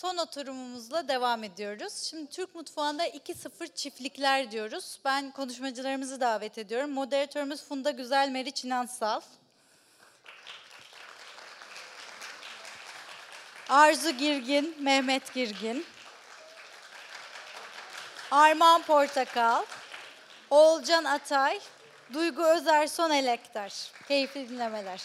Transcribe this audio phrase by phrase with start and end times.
[0.00, 1.92] Son oturumumuzla devam ediyoruz.
[2.10, 5.00] Şimdi Türk mutfağında 2-0 çiftlikler diyoruz.
[5.04, 6.90] Ben konuşmacılarımızı davet ediyorum.
[6.90, 9.20] Moderatörümüz Funda Güzel Meriç İnansal.
[13.68, 15.86] Arzu Girgin, Mehmet Girgin.
[18.30, 19.64] Armağan Portakal.
[20.50, 21.60] Oğulcan Atay.
[22.12, 23.92] Duygu Özerson Elektar.
[24.08, 25.02] Keyifli dinlemeler.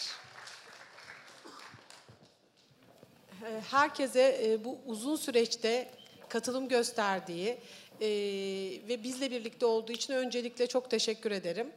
[3.35, 3.35] Ee,
[3.70, 5.90] herkese e, bu uzun süreçte
[6.28, 7.58] katılım gösterdiği
[8.00, 8.08] e,
[8.88, 11.72] ve bizle birlikte olduğu için öncelikle çok teşekkür ederim.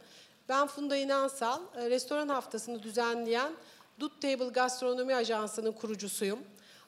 [0.49, 3.53] Ben Funda İnansal, e, restoran haftasını düzenleyen
[3.99, 6.39] Dut Table Gastronomi Ajansı'nın kurucusuyum.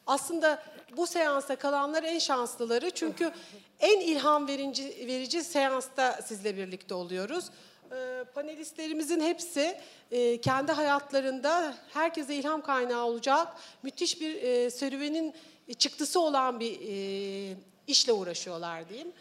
[0.07, 0.63] Aslında
[0.97, 3.31] bu seansa kalanlar en şanslıları çünkü
[3.79, 7.45] en ilham verici, verici seansta sizle birlikte oluyoruz.
[7.91, 9.77] Ee, panelistlerimizin hepsi
[10.11, 13.47] e, kendi hayatlarında herkese ilham kaynağı olacak
[13.83, 15.33] müthiş bir e, serüvenin
[15.77, 17.55] çıktısı olan bir e,
[17.87, 19.13] işle uğraşıyorlar diyeyim.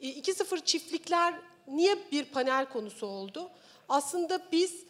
[0.00, 1.34] 2-0 çiftlikler
[1.68, 3.50] niye bir panel konusu oldu?
[3.88, 4.84] Aslında biz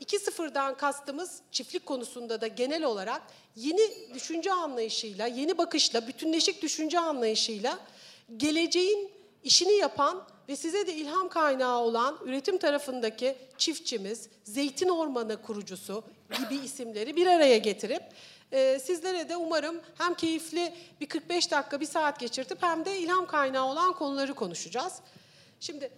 [0.00, 3.22] 2-0'dan kastımız çiftlik konusunda da genel olarak
[3.56, 7.78] yeni düşünce anlayışıyla, yeni bakışla, bütünleşik düşünce anlayışıyla
[8.36, 9.10] geleceğin
[9.44, 16.04] işini yapan ve size de ilham kaynağı olan üretim tarafındaki çiftçimiz, Zeytin Ormanı kurucusu
[16.38, 18.02] gibi isimleri bir araya getirip
[18.52, 23.26] e, sizlere de umarım hem keyifli bir 45 dakika, bir saat geçirtip hem de ilham
[23.26, 24.94] kaynağı olan konuları konuşacağız.
[25.60, 25.90] Şimdi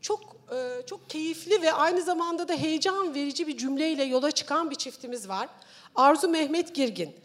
[0.00, 0.20] çok
[0.54, 5.28] e, çok keyifli ve aynı zamanda da heyecan verici bir cümleyle yola çıkan bir çiftimiz
[5.28, 5.48] var.
[5.94, 7.16] Arzu Mehmet Girgin.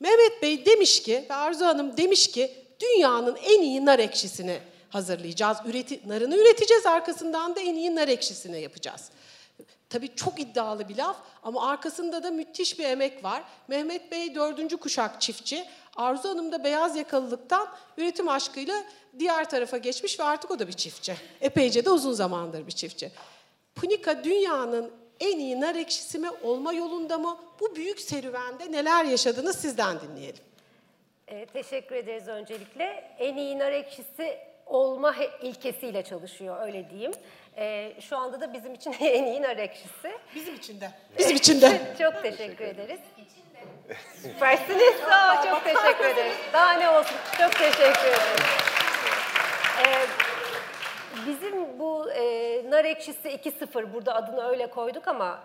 [0.00, 5.58] Mehmet Bey demiş ki ve Arzu Hanım demiş ki dünyanın en iyi nar ekşisini hazırlayacağız.
[5.66, 9.10] Üreti, narını üreteceğiz arkasından da en iyi nar ekşisini yapacağız.
[9.88, 13.42] Tabii çok iddialı bir laf ama arkasında da müthiş bir emek var.
[13.68, 15.64] Mehmet Bey dördüncü kuşak çiftçi.
[15.96, 18.84] Arzu Hanım da beyaz yakalılıktan üretim aşkıyla
[19.18, 21.14] diğer tarafa geçmiş ve artık o da bir çiftçi.
[21.40, 23.10] Epeyce de uzun zamandır bir çiftçi.
[23.74, 24.90] Punika dünyanın
[25.20, 27.38] en iyi nar ekşisi mi olma yolunda mı?
[27.60, 30.44] Bu büyük serüvende neler yaşadınız sizden dinleyelim.
[31.28, 32.84] E, teşekkür ederiz öncelikle.
[33.18, 34.38] En iyi nar ekşisi
[34.70, 37.12] olma ilkesiyle çalışıyor öyle diyeyim.
[37.56, 40.12] E, şu anda da bizim için en iyi nar ekşisi.
[40.34, 40.90] Bizim için de.
[41.18, 41.80] Bizim için de.
[41.98, 43.00] çok teşekkür ederiz.
[44.22, 44.94] Süpersiniz.
[45.08, 46.36] Sağ çok teşekkür ederiz.
[46.52, 47.16] Daha ne olsun.
[47.38, 48.40] Çok teşekkür ederiz.
[49.86, 50.06] Ee,
[51.26, 52.22] bizim bu e,
[52.70, 55.40] nar ekşisi 2.0 burada adını öyle koyduk ama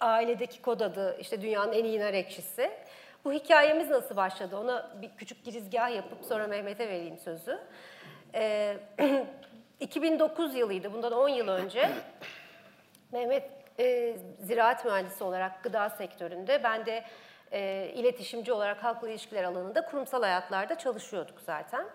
[0.00, 2.70] ailedeki kod adı işte dünyanın en iyi nar ekşisi.
[3.24, 4.56] Bu hikayemiz nasıl başladı?
[4.56, 7.58] Ona bir küçük girizgah yapıp sonra Mehmet'e vereyim sözü.
[8.34, 8.76] Ee,
[9.80, 11.90] 2009 yılıydı, bundan 10 yıl önce.
[13.12, 17.04] Mehmet e, ziraat mühendisi olarak gıda sektöründe, ben de
[17.52, 21.86] e, iletişimci olarak halkla ilişkiler alanında kurumsal hayatlarda çalışıyorduk zaten.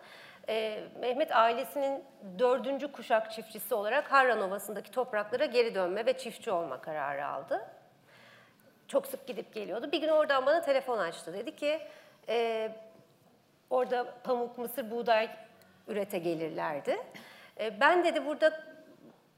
[0.49, 2.03] E, Mehmet ailesinin
[2.39, 7.65] dördüncü kuşak çiftçisi olarak Harran Ovası'ndaki topraklara geri dönme ve çiftçi olma kararı aldı.
[8.87, 9.91] Çok sık gidip geliyordu.
[9.91, 11.33] Bir gün oradan bana telefon açtı.
[11.33, 11.81] Dedi ki,
[12.29, 12.71] e,
[13.69, 15.29] orada pamuk, mısır, buğday
[15.87, 16.97] ürete gelirlerdi.
[17.59, 18.63] E, ben dedi burada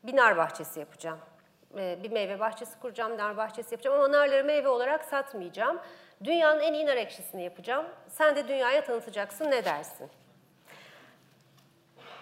[0.04, 1.20] bir nar bahçesi yapacağım.
[1.78, 5.80] E, bir meyve bahçesi kuracağım, nar bahçesi yapacağım ama narları meyve olarak satmayacağım.
[6.24, 7.86] Dünyanın en iyi nar ekşisini yapacağım.
[8.08, 10.10] Sen de dünyaya tanıtacaksın, ne dersin?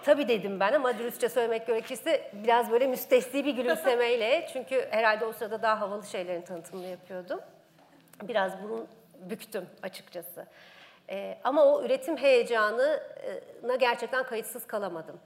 [0.06, 4.47] Tabii dedim ben ama dürüstçe söylemek gerekirse biraz böyle müstesni bir gülümsemeyle.
[4.53, 7.40] Çünkü herhalde o sırada daha havalı şeylerin tanıtımını yapıyordum.
[8.24, 8.88] Biraz burun
[9.30, 10.46] büktüm açıkçası.
[11.10, 15.20] Ee, ama o üretim heyecanına gerçekten kayıtsız kalamadım.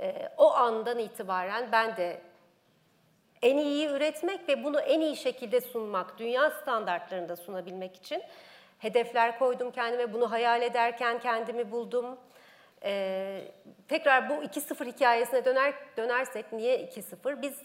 [0.00, 2.20] Ee, o andan itibaren ben de
[3.42, 8.22] en iyi üretmek ve bunu en iyi şekilde sunmak, dünya standartlarında sunabilmek için
[8.78, 10.12] hedefler koydum kendime.
[10.12, 12.18] Bunu hayal ederken kendimi buldum.
[12.84, 13.42] Ee,
[13.88, 17.42] tekrar bu 2-0 hikayesine döner, dönersek niye 2-0?
[17.42, 17.62] Biz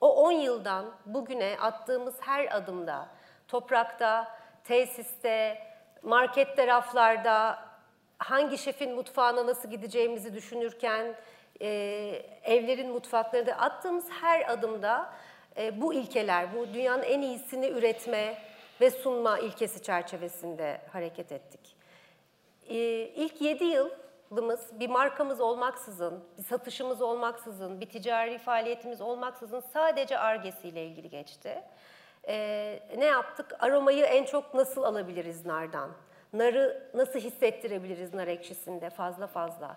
[0.00, 3.08] o 10 yıldan bugüne attığımız her adımda,
[3.48, 5.58] toprakta, tesiste,
[6.04, 7.58] markette, raflarda,
[8.18, 11.14] hangi şefin mutfağına nasıl gideceğimizi düşünürken,
[11.60, 11.66] e,
[12.42, 15.12] evlerin mutfaklarında attığımız her adımda
[15.56, 18.38] e, bu ilkeler, bu dünyanın en iyisini üretme
[18.80, 21.76] ve sunma ilkesi çerçevesinde hareket ettik.
[22.68, 22.76] E,
[23.08, 30.86] ilk 7 yılımız bir markamız olmaksızın, bir satışımız olmaksızın, bir ticari faaliyetimiz olmaksızın sadece argesiyle
[30.86, 31.62] ilgili geçti.
[32.28, 33.56] E, ne yaptık?
[33.58, 35.90] Aromayı en çok nasıl alabiliriz nardan?
[36.32, 39.76] Narı nasıl hissettirebiliriz nar ekşisinde fazla fazla?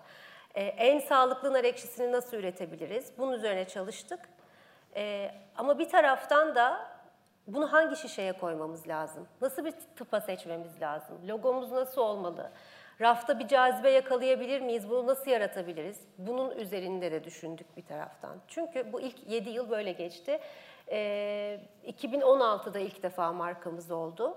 [0.54, 3.12] Ee, en sağlıklı nar ekşisini nasıl üretebiliriz?
[3.18, 4.20] Bunun üzerine çalıştık.
[4.96, 6.88] Ee, ama bir taraftan da
[7.46, 9.28] bunu hangi şişeye koymamız lazım?
[9.40, 11.28] Nasıl bir tıpa seçmemiz lazım?
[11.28, 12.50] Logomuz nasıl olmalı?
[13.00, 14.90] Rafta bir cazibe yakalayabilir miyiz?
[14.90, 16.00] Bunu nasıl yaratabiliriz?
[16.18, 18.36] Bunun üzerinde de düşündük bir taraftan.
[18.48, 20.40] Çünkü bu ilk 7 yıl böyle geçti.
[20.90, 24.36] Ee, 2016'da ilk defa markamız oldu.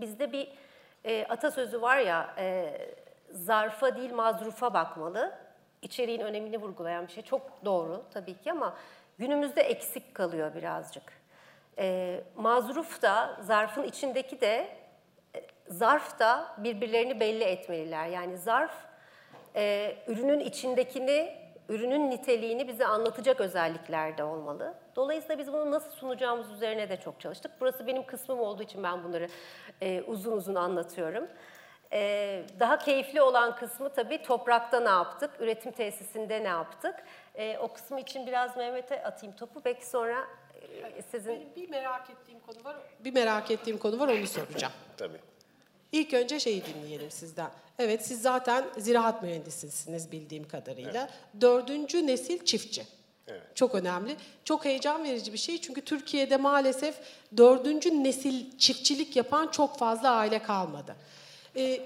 [0.00, 0.48] Bizde bir
[1.04, 2.74] e, atasözü var ya, e,
[3.30, 5.38] zarfa değil mazrufa bakmalı.
[5.82, 7.22] İçeriğin önemini vurgulayan bir şey.
[7.22, 8.76] Çok doğru tabii ki ama
[9.18, 11.12] günümüzde eksik kalıyor birazcık.
[11.78, 14.68] E, mazruf da, zarfın içindeki de,
[15.36, 18.06] e, zarf da birbirlerini belli etmeliler.
[18.06, 18.74] Yani zarf
[19.56, 21.36] e, ürünün içindekini,
[21.68, 24.74] ürünün niteliğini bize anlatacak özelliklerde olmalı.
[24.96, 27.52] Dolayısıyla biz bunu nasıl sunacağımız üzerine de çok çalıştık.
[27.60, 29.28] Burası benim kısmım olduğu için ben bunları
[29.80, 31.28] e, uzun uzun anlatıyorum.
[31.92, 36.94] E, daha keyifli olan kısmı tabii toprakta ne yaptık, üretim tesisinde ne yaptık.
[37.34, 39.62] E, o kısmı için biraz Mehmet'e atayım topu.
[39.64, 40.24] Belki sonra
[40.96, 41.34] e, sizin...
[41.34, 42.76] Benim bir merak ettiğim konu var.
[43.00, 44.72] Bir merak ettiğim konu var onu soracağım.
[44.96, 45.18] Tabii.
[45.92, 47.50] İlk önce şeyi dinleyelim sizden.
[47.78, 51.10] Evet siz zaten ziraat mühendisisiniz bildiğim kadarıyla.
[51.40, 52.86] Dördüncü nesil çiftçi.
[53.26, 53.42] Evet.
[53.54, 54.16] Çok önemli.
[54.44, 56.94] Çok heyecan verici bir şey çünkü Türkiye'de maalesef
[57.36, 60.96] dördüncü nesil çiftçilik yapan çok fazla aile kalmadı.
[61.56, 61.80] Ee,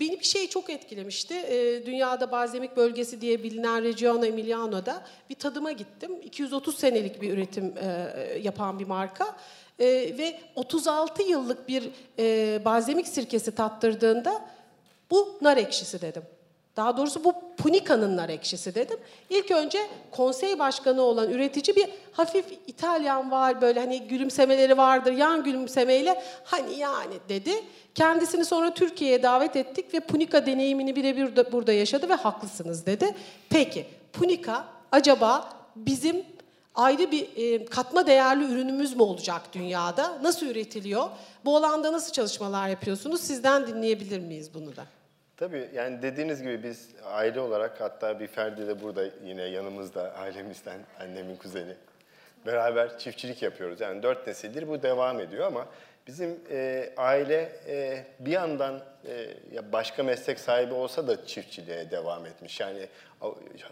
[0.00, 1.34] beni bir şey çok etkilemişti.
[1.34, 6.20] Ee, dünyada balzamik bölgesi diye bilinen Regiono Emiliano'da bir tadıma gittim.
[6.22, 9.36] 230 senelik bir üretim e, yapan bir marka.
[9.78, 9.86] Ee,
[10.18, 14.44] ve 36 yıllık bir e, balzamik sirkesi tattırdığında
[15.10, 16.22] bu nar ekşisi dedim.
[16.76, 18.98] Daha doğrusu bu Punica'nın nar ekşisi dedim.
[19.30, 19.78] İlk önce
[20.10, 26.78] konsey başkanı olan üretici bir hafif İtalyan var böyle hani gülümsemeleri vardır yan gülümsemeyle hani
[26.78, 27.52] yani dedi.
[27.94, 33.14] Kendisini sonra Türkiye'ye davet ettik ve Punica deneyimini birebir burada yaşadı ve haklısınız dedi.
[33.50, 36.24] Peki Punica acaba bizim
[36.74, 40.18] ayrı bir e, katma değerli ürünümüz mü olacak dünyada?
[40.22, 41.08] Nasıl üretiliyor?
[41.44, 43.20] Bu alanda nasıl çalışmalar yapıyorsunuz?
[43.20, 44.86] Sizden dinleyebilir miyiz bunu da?
[45.36, 50.80] Tabii yani dediğiniz gibi biz aile olarak hatta bir Ferdi de burada yine yanımızda ailemizden
[51.00, 51.74] annemin kuzeni.
[52.46, 53.80] Beraber çiftçilik yapıyoruz.
[53.80, 55.66] Yani dört nesildir bu devam ediyor ama
[56.06, 62.60] bizim e, aile e, bir yandan e, başka meslek sahibi olsa da çiftçiliğe devam etmiş.
[62.60, 62.86] Yani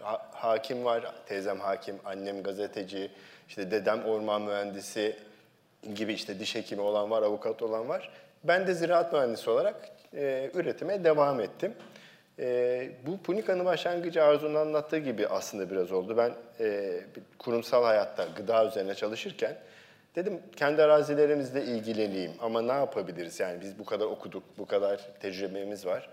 [0.01, 3.11] ha- hakim var, teyzem hakim, annem gazeteci,
[3.47, 5.15] işte dedem orman mühendisi
[5.95, 8.11] gibi işte diş hekimi olan var, avukat olan var.
[8.43, 9.75] Ben de ziraat mühendisi olarak
[10.15, 11.73] e, üretime devam ettim.
[12.39, 16.17] E, bu Punika'nın başlangıcı Arzu'nun anlattığı gibi aslında biraz oldu.
[16.17, 16.99] Ben e,
[17.37, 19.57] kurumsal hayatta gıda üzerine çalışırken
[20.15, 23.39] dedim kendi arazilerimizle ilgileneyim ama ne yapabiliriz?
[23.39, 26.09] Yani biz bu kadar okuduk, bu kadar tecrübemiz var.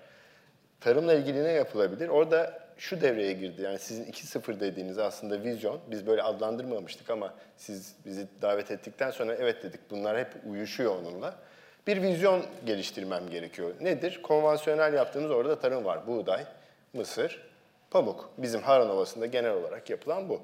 [0.80, 2.08] Tarımla ilgili ne yapılabilir?
[2.08, 3.62] Orada şu devreye girdi.
[3.62, 5.80] Yani sizin 2.0 dediğiniz aslında vizyon.
[5.90, 9.80] Biz böyle adlandırmamıştık ama siz bizi davet ettikten sonra evet dedik.
[9.90, 11.34] Bunlar hep uyuşuyor onunla.
[11.86, 13.74] Bir vizyon geliştirmem gerekiyor.
[13.80, 14.20] Nedir?
[14.22, 16.06] Konvansiyonel yaptığımız orada tarım var.
[16.06, 16.44] Buğday,
[16.92, 17.42] mısır,
[17.90, 18.30] pamuk.
[18.38, 20.40] Bizim Haran Ovası'nda genel olarak yapılan bu.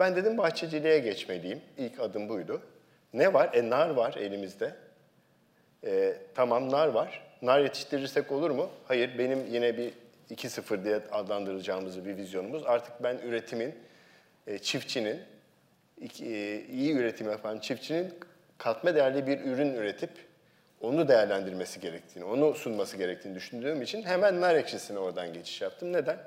[0.00, 1.60] Ben dedim bahçeciliğe geçmeliyim.
[1.78, 2.60] İlk adım buydu.
[3.14, 3.50] Ne var?
[3.54, 4.74] E nar var elimizde.
[5.86, 7.22] E, tamam nar var.
[7.42, 8.70] Nar yetiştirirsek olur mu?
[8.88, 9.92] Hayır, benim yine bir
[10.30, 12.62] 2-0 diye adlandıracağımız bir vizyonumuz.
[12.66, 13.74] Artık ben üretimin,
[14.46, 15.20] e, çiftçinin,
[16.00, 18.14] iki- e, iyi üretim yapan çiftçinin
[18.58, 20.10] katma değerli bir ürün üretip
[20.80, 25.92] onu değerlendirmesi gerektiğini, onu sunması gerektiğini düşündüğüm için hemen nar ekşisine oradan geçiş yaptım.
[25.92, 26.18] Neden?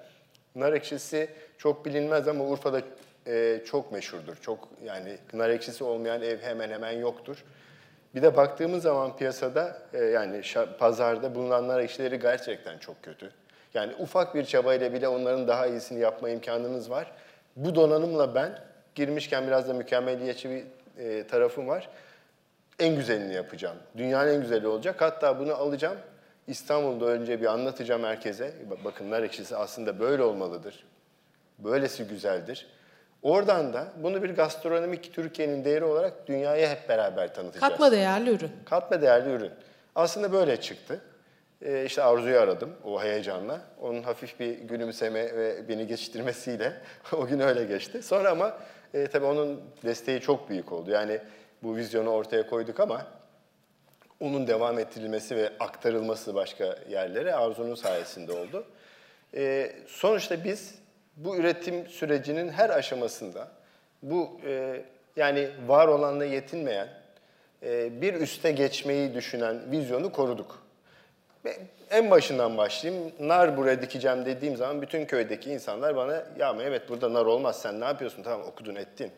[0.56, 2.82] Nar ekşisi çok bilinmez ama Urfa'da
[3.28, 4.36] e, çok meşhurdur.
[4.36, 7.44] Çok yani nar ekşisi olmayan ev hemen hemen yoktur.
[8.16, 10.42] Bir de baktığımız zaman piyasada e, yani
[10.80, 13.32] pazarda bulunan nar ekşileri gerçekten çok kötü.
[13.74, 17.12] Yani ufak bir çabayla bile onların daha iyisini yapma imkanınız var.
[17.56, 18.60] Bu donanımla ben
[18.96, 20.64] girmişken biraz da mükemmeliyetçi bir
[21.04, 21.90] e, tarafım var.
[22.80, 23.78] En güzelini yapacağım.
[23.98, 25.02] Dünyanın en güzeli olacak.
[25.02, 25.98] Hatta bunu alacağım.
[26.48, 28.54] İstanbul'da önce bir anlatacağım herkese.
[28.70, 30.84] Bak- Bakın nar ekşisi aslında böyle olmalıdır.
[31.60, 32.68] Böylesi güzeldir.
[33.22, 37.72] Oradan da bunu bir gastronomik Türkiye'nin değeri olarak dünyaya hep beraber tanıtacağız.
[37.72, 38.52] Katma değerli ürün.
[38.66, 39.52] Katma değerli ürün.
[39.96, 41.02] Aslında böyle çıktı.
[41.62, 43.60] Ee, işte Arzu'yu aradım o heyecanla.
[43.82, 46.74] Onun hafif bir gülümseme ve beni geçiştirmesiyle
[47.14, 48.04] o gün öyle geçti.
[48.04, 48.58] Sonra ama
[48.94, 50.92] e, tabii onun desteği çok büyük oldu.
[50.92, 51.20] Yani
[51.64, 53.08] bu vizyonu ortaya koyduk ama
[54.20, 58.66] onun devam ettirilmesi ve aktarılması başka yerlere Arzu'nun sayesinde oldu.
[59.36, 60.76] Ee, sonuçta biz
[61.18, 63.48] bu üretim sürecinin her aşamasında
[64.04, 64.82] bu e,
[65.16, 66.88] yani var olanla yetinmeyen,
[67.64, 70.64] e, bir üste geçmeyi düşünen vizyonu koruduk.
[71.46, 71.58] Ve
[71.92, 73.12] en başından başlayayım.
[73.20, 77.80] Nar buraya dikeceğim dediğim zaman bütün köydeki insanlar bana ya evet burada nar olmaz sen
[77.80, 78.24] ne yapıyorsun?
[78.24, 79.12] Tamam okudun ettin.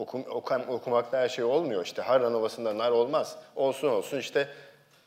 [0.00, 2.02] Okum, okam, okumakla her şey olmuyor işte.
[2.02, 3.36] Harran Ovası'nda nar olmaz.
[3.56, 4.48] Olsun olsun işte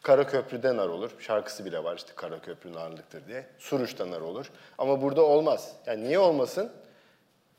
[0.01, 1.11] Karaköprü'de nar olur.
[1.19, 3.45] Şarkısı bile var işte Karaköprü narlıktır diye.
[3.59, 4.51] Suruç'ta nar olur.
[4.77, 5.75] Ama burada olmaz.
[5.85, 6.71] Yani niye olmasın?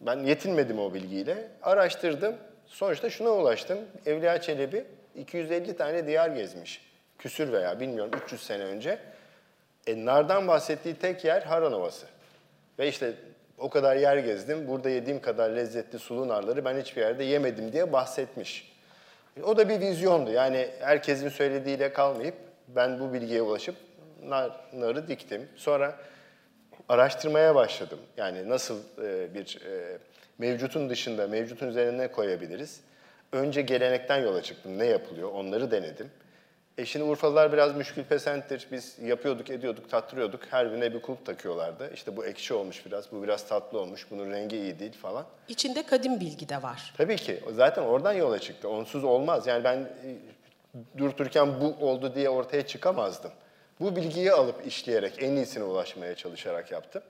[0.01, 1.49] Ben yetinmedim o bilgiyle.
[1.63, 2.37] Araştırdım.
[2.67, 3.79] Sonuçta şuna ulaştım.
[4.07, 6.81] Evliya Çelebi 250 tane diyar gezmiş.
[7.19, 8.99] Küsür veya bilmiyorum 300 sene önce.
[9.87, 12.07] E, nardan bahsettiği tek yer Haran Ovası.
[12.79, 13.15] Ve işte
[13.59, 14.69] o kadar yer gezdim.
[14.69, 18.75] Burada yediğim kadar lezzetli sulu narları ben hiçbir yerde yemedim diye bahsetmiş.
[19.43, 20.31] O da bir vizyondu.
[20.31, 22.35] Yani herkesin söylediğiyle kalmayıp
[22.69, 23.75] ben bu bilgiye ulaşıp
[24.23, 25.49] nar, narı diktim.
[25.57, 25.97] Sonra
[26.89, 27.99] araştırmaya başladım.
[28.17, 29.99] Yani nasıl e, bir e,
[30.39, 32.81] mevcutun dışında, mevcutun üzerine ne koyabiliriz?
[33.33, 34.79] Önce gelenekten yola çıktım.
[34.79, 35.33] Ne yapılıyor?
[35.33, 36.11] Onları denedim.
[36.79, 38.67] E şimdi Urfalılar biraz müşkül pesenttir.
[38.73, 40.41] Biz yapıyorduk, ediyorduk, tattırıyorduk.
[40.51, 41.91] Her birine bir kulp takıyorlardı.
[41.95, 45.25] İşte bu ekşi olmuş biraz, bu biraz tatlı olmuş, bunun rengi iyi değil falan.
[45.49, 46.95] İçinde kadim bilgi de var.
[46.97, 47.41] Tabii ki.
[47.53, 48.69] Zaten oradan yola çıktı.
[48.69, 49.47] Onsuz olmaz.
[49.47, 49.89] Yani ben e,
[50.99, 53.31] dururken bu oldu diye ortaya çıkamazdım.
[53.81, 57.03] Bu bilgiyi alıp işleyerek, en iyisine ulaşmaya çalışarak yaptım.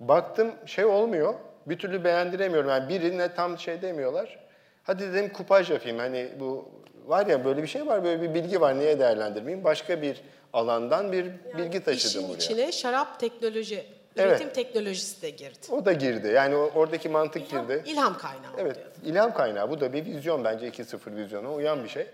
[0.00, 1.34] Baktım şey olmuyor.
[1.66, 2.70] Bir türlü beğendiremiyorum.
[2.70, 4.38] Yani birine tam şey demiyorlar.
[4.82, 5.98] Hadi dedim kupaj yapayım.
[5.98, 6.68] Hani bu
[7.04, 8.78] var ya böyle bir şey var, böyle bir bilgi var.
[8.78, 9.64] Niye değerlendirmeyeyim?
[9.64, 10.20] Başka bir
[10.52, 11.26] alandan bir
[11.58, 12.36] bilgi taşıdım İşin buraya.
[12.38, 14.30] içine şarap teknoloji, Evet.
[14.30, 15.58] üretim teknolojisi de girdi.
[15.70, 16.28] O da girdi.
[16.28, 17.82] Yani oradaki mantık İlham, girdi.
[17.86, 18.90] ilham kaynağı Evet, oluyor.
[19.04, 19.70] ilham kaynağı.
[19.70, 22.06] Bu da bir vizyon bence 2.0 vizyona uyan bir şey.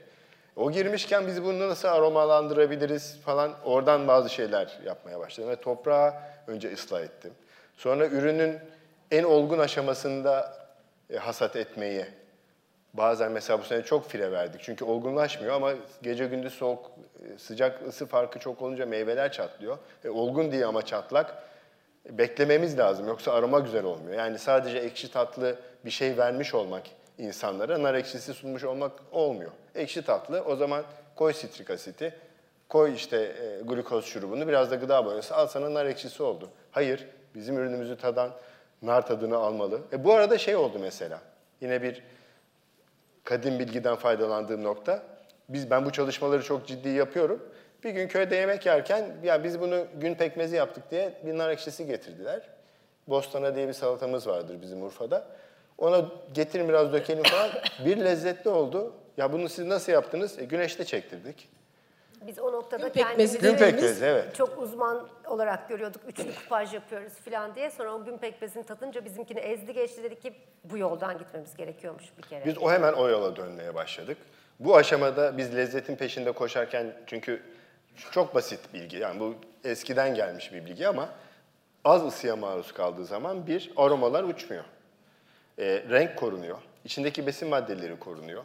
[0.57, 5.51] O girmişken biz bunu nasıl aromalandırabiliriz falan oradan bazı şeyler yapmaya başladım.
[5.51, 6.15] Ve toprağı
[6.47, 7.31] önce ıslah ettim.
[7.77, 8.59] Sonra ürünün
[9.11, 10.57] en olgun aşamasında
[11.11, 12.05] e, hasat etmeyi,
[12.95, 14.61] bazen mesela bu sene çok fire verdik.
[14.65, 19.79] Çünkü olgunlaşmıyor ama gece gündüz soğuk, e, sıcak ısı farkı çok olunca meyveler çatlıyor.
[20.05, 21.43] E, olgun diye ama çatlak
[22.11, 23.07] beklememiz lazım.
[23.07, 24.19] Yoksa aroma güzel olmuyor.
[24.19, 26.83] Yani sadece ekşi tatlı bir şey vermiş olmak
[27.19, 29.51] insanlara nar ekşisi sunmuş olmak olmuyor.
[29.75, 30.85] Ekşi tatlı o zaman
[31.17, 32.15] koy sitrik asiti,
[32.69, 36.51] koy işte e, glukoz şurubunu, biraz da gıda boyası al sana nar ekşisi oldu.
[36.71, 38.31] Hayır, bizim ürünümüzü tadan
[38.83, 39.81] nar tadını almalı.
[39.93, 41.21] E, bu arada şey oldu mesela,
[41.61, 42.03] yine bir
[43.31, 45.03] kadim bilgiden faydalandığım nokta.
[45.49, 47.43] Biz ben bu çalışmaları çok ciddi yapıyorum.
[47.85, 51.87] Bir gün köyde yemek yerken ya biz bunu gün pekmezi yaptık diye bir nar ekşisi
[51.87, 52.49] getirdiler.
[53.09, 55.27] Bostana diye bir salatamız vardır bizim Urfa'da.
[55.79, 57.51] Ona getirin biraz dökelim falan.
[57.85, 58.95] Bir lezzetli oldu.
[59.17, 60.39] Ya bunu siz nasıl yaptınız?
[60.39, 61.49] E, güneşte çektirdik.
[62.27, 64.35] Biz o noktada Gün pekmezi kendimizi Gün pekmezi evet.
[64.35, 66.01] çok uzman olarak görüyorduk.
[66.09, 67.71] Üçlü kupaj yapıyoruz falan diye.
[67.71, 70.35] Sonra o gün pekmezini tadınca bizimkini ezdi geçti dedik ki
[70.65, 72.45] bu yoldan gitmemiz gerekiyormuş bir kere.
[72.45, 74.19] Biz o hemen o yola dönmeye başladık.
[74.61, 77.43] Bu aşamada biz lezzetin peşinde koşarken çünkü
[78.11, 79.35] çok basit bilgi yani bu
[79.65, 81.09] eskiden gelmiş bir bilgi ama
[81.85, 84.65] az ısıya maruz kaldığı zaman bir aromalar uçmuyor.
[85.59, 86.59] Ee, renk korunuyor.
[86.85, 88.45] İçindeki besin maddeleri korunuyor.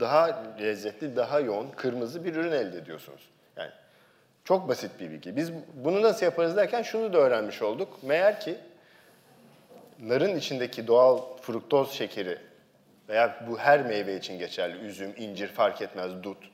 [0.00, 3.30] Daha lezzetli, daha yoğun, kırmızı bir ürün elde ediyorsunuz.
[3.56, 3.70] Yani
[4.44, 5.36] çok basit bir bilgi.
[5.36, 8.02] Biz bunu nasıl yaparız derken şunu da öğrenmiş olduk.
[8.02, 8.56] Meğer ki
[9.98, 12.38] narın içindeki doğal fruktoz şekeri
[13.08, 16.50] veya bu her meyve için geçerli, üzüm, incir fark etmez, dut,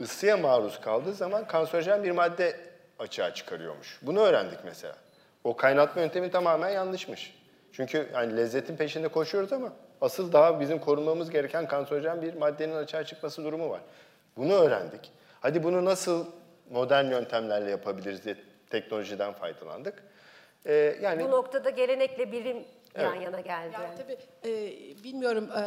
[0.00, 2.56] ısıya maruz kaldığı zaman kanserojen bir madde
[2.98, 3.98] açığa çıkarıyormuş.
[4.02, 4.96] Bunu öğrendik mesela.
[5.44, 7.34] O kaynatma yöntemi tamamen yanlışmış.
[7.72, 13.04] Çünkü yani lezzetin peşinde koşuyoruz ama asıl daha bizim korunmamız gereken kanserojen bir maddenin açığa
[13.04, 13.80] çıkması durumu var.
[14.36, 15.10] Bunu öğrendik.
[15.40, 16.26] Hadi bunu nasıl
[16.70, 18.36] modern yöntemlerle yapabiliriz diye
[18.70, 20.02] teknolojiden faydalandık.
[20.66, 23.22] Ee, yani Bu noktada gelenekle bilim yan Evet.
[23.22, 23.74] yana geldi.
[23.74, 24.72] Yani tabii e,
[25.04, 25.62] bilmiyorum e,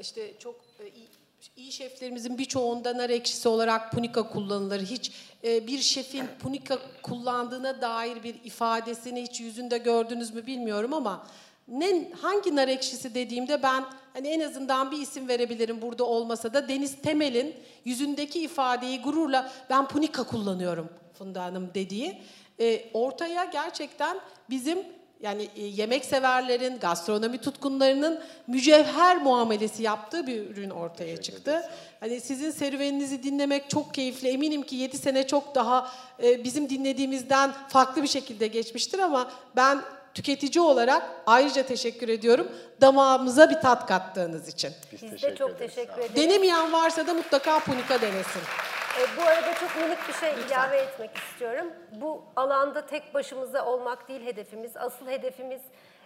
[0.00, 1.08] işte çok e, iyi,
[1.56, 4.80] iyi şeflerimizin birçoğunda nar ekşisi olarak punika kullanılır.
[4.80, 5.12] Hiç
[5.44, 11.26] e, bir şefin punika kullandığına dair bir ifadesini hiç yüzünde gördünüz mü bilmiyorum ama
[11.68, 16.68] ne hangi nar ekşisi dediğimde ben hani en azından bir isim verebilirim burada olmasa da
[16.68, 22.22] Deniz Temel'in yüzündeki ifadeyi gururla ben punika kullanıyorum Funda Hanım dediği
[22.60, 24.20] e, ortaya gerçekten
[24.50, 24.78] bizim
[25.20, 31.62] yani e, yemek severlerin, gastronomi tutkunlarının mücevher muamelesi yaptığı bir ürün ortaya çıktı.
[32.00, 34.28] Hani sizin serüveninizi dinlemek çok keyifli.
[34.28, 35.90] Eminim ki 7 sene çok daha
[36.22, 39.80] e, bizim dinlediğimizden farklı bir şekilde geçmiştir ama ben
[40.22, 42.48] tüketici olarak ayrıca teşekkür ediyorum
[42.80, 44.72] damağımıza bir tat kattığınız için.
[44.92, 45.74] biz Biz de teşekkür çok ederiz.
[45.74, 46.16] teşekkür ederiz.
[46.16, 48.40] Denemeyen varsa da mutlaka punika denesin.
[48.98, 51.66] E, bu arada çok minik bir şey ilave etmek istiyorum.
[51.92, 54.76] Bu alanda tek başımıza olmak değil hedefimiz.
[54.76, 55.60] Asıl hedefimiz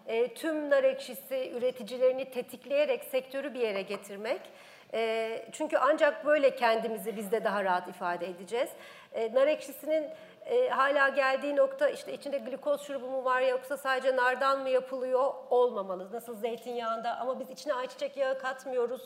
[0.07, 4.40] e, tüm nar ekşisi üreticilerini tetikleyerek sektörü bir yere getirmek.
[4.95, 8.71] E, çünkü ancak böyle kendimizi biz de daha rahat ifade edeceğiz.
[9.12, 10.04] E, nar ekşisinin
[10.47, 15.35] e, hala geldiği nokta işte içinde glikoz şurubu mu var yoksa sadece nardan mı yapılıyor
[15.51, 16.13] olmamalı.
[16.13, 19.03] Nasıl zeytinyağında ama biz içine ayçiçek yağı katmıyoruz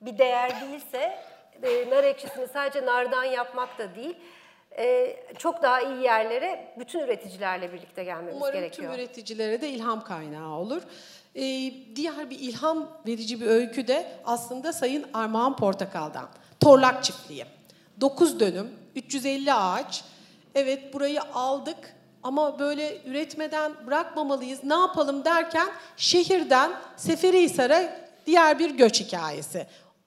[0.00, 1.18] bir değer değilse
[1.62, 4.16] e, nar ekşisini sadece nardan yapmak da değil,
[4.78, 8.92] e, çok daha iyi yerlere bütün üreticilerle birlikte gelmemiz Umarım gerekiyor.
[8.92, 10.82] tüm üreticilere de ilham kaynağı olur.
[11.34, 16.28] Ee, diğer bir ilham verici bir öykü de aslında Sayın Armağan Portakal'dan.
[16.60, 17.44] Torlak Çiftliği.
[18.00, 20.04] 9 dönüm, 350 ağaç.
[20.54, 24.64] Evet burayı aldık ama böyle üretmeden bırakmamalıyız.
[24.64, 29.66] Ne yapalım derken şehirden Seferihisar'a diğer bir göç hikayesi.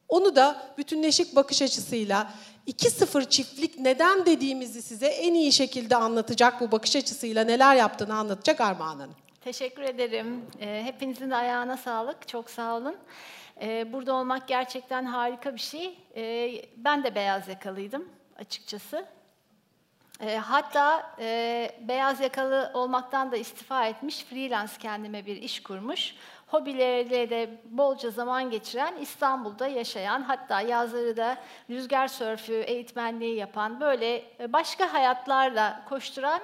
[0.09, 2.31] Onu da bütünleşik bakış açısıyla
[2.67, 8.62] 2-0 çiftlik neden dediğimizi size en iyi şekilde anlatacak bu bakış açısıyla neler yaptığını anlatacak
[8.62, 9.15] Armağan Hanım.
[9.41, 10.45] Teşekkür ederim.
[10.59, 12.27] Ee, hepinizin de ayağına sağlık.
[12.27, 12.95] Çok sağ olun.
[13.62, 15.97] Ee, burada olmak gerçekten harika bir şey.
[16.15, 18.09] Ee, ben de beyaz yakalıydım
[18.39, 19.05] açıkçası.
[20.22, 26.15] Ee, hatta e, beyaz yakalı olmaktan da istifa etmiş, freelance kendime bir iş kurmuş.
[26.48, 31.38] Hobileriyle de bolca zaman geçiren, İstanbul'da yaşayan, hatta yazları da
[31.70, 36.41] rüzgar sörfü eğitmenliği yapan, böyle başka hayatlarla koşturan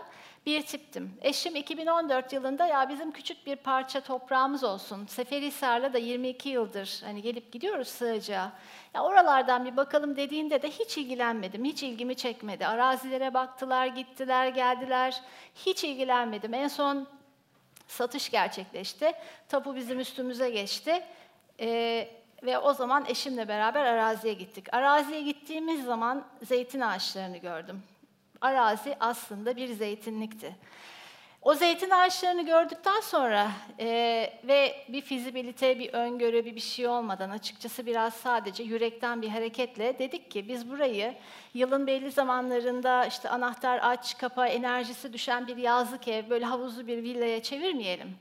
[0.49, 1.17] bir tiptim.
[1.21, 5.05] Eşim 2014 yılında ya bizim küçük bir parça toprağımız olsun.
[5.05, 8.51] Seferihisar'la da 22 yıldır hani gelip gidiyoruz Sığacak'a.
[8.93, 11.65] Ya oralardan bir bakalım dediğinde de hiç ilgilenmedim.
[11.65, 12.67] Hiç ilgimi çekmedi.
[12.67, 15.21] Arazilere baktılar, gittiler, geldiler.
[15.55, 16.53] Hiç ilgilenmedim.
[16.53, 17.07] En son
[17.87, 19.11] satış gerçekleşti.
[19.47, 21.03] Tapu bizim üstümüze geçti.
[21.59, 22.07] Ee,
[22.43, 24.73] ve o zaman eşimle beraber araziye gittik.
[24.73, 27.83] Araziye gittiğimiz zaman zeytin ağaçlarını gördüm.
[28.41, 30.55] Arazi aslında bir zeytinlikti.
[31.41, 33.87] O zeytin ağaçlarını gördükten sonra e,
[34.43, 39.99] ve bir fizibilite, bir öngörü, bir bir şey olmadan açıkçası biraz sadece yürekten bir hareketle
[39.99, 41.15] dedik ki biz burayı
[41.53, 46.97] yılın belli zamanlarında işte anahtar aç, kapa, enerjisi düşen bir yazlık ev, böyle havuzlu bir
[46.97, 48.17] villaya çevirmeyelim.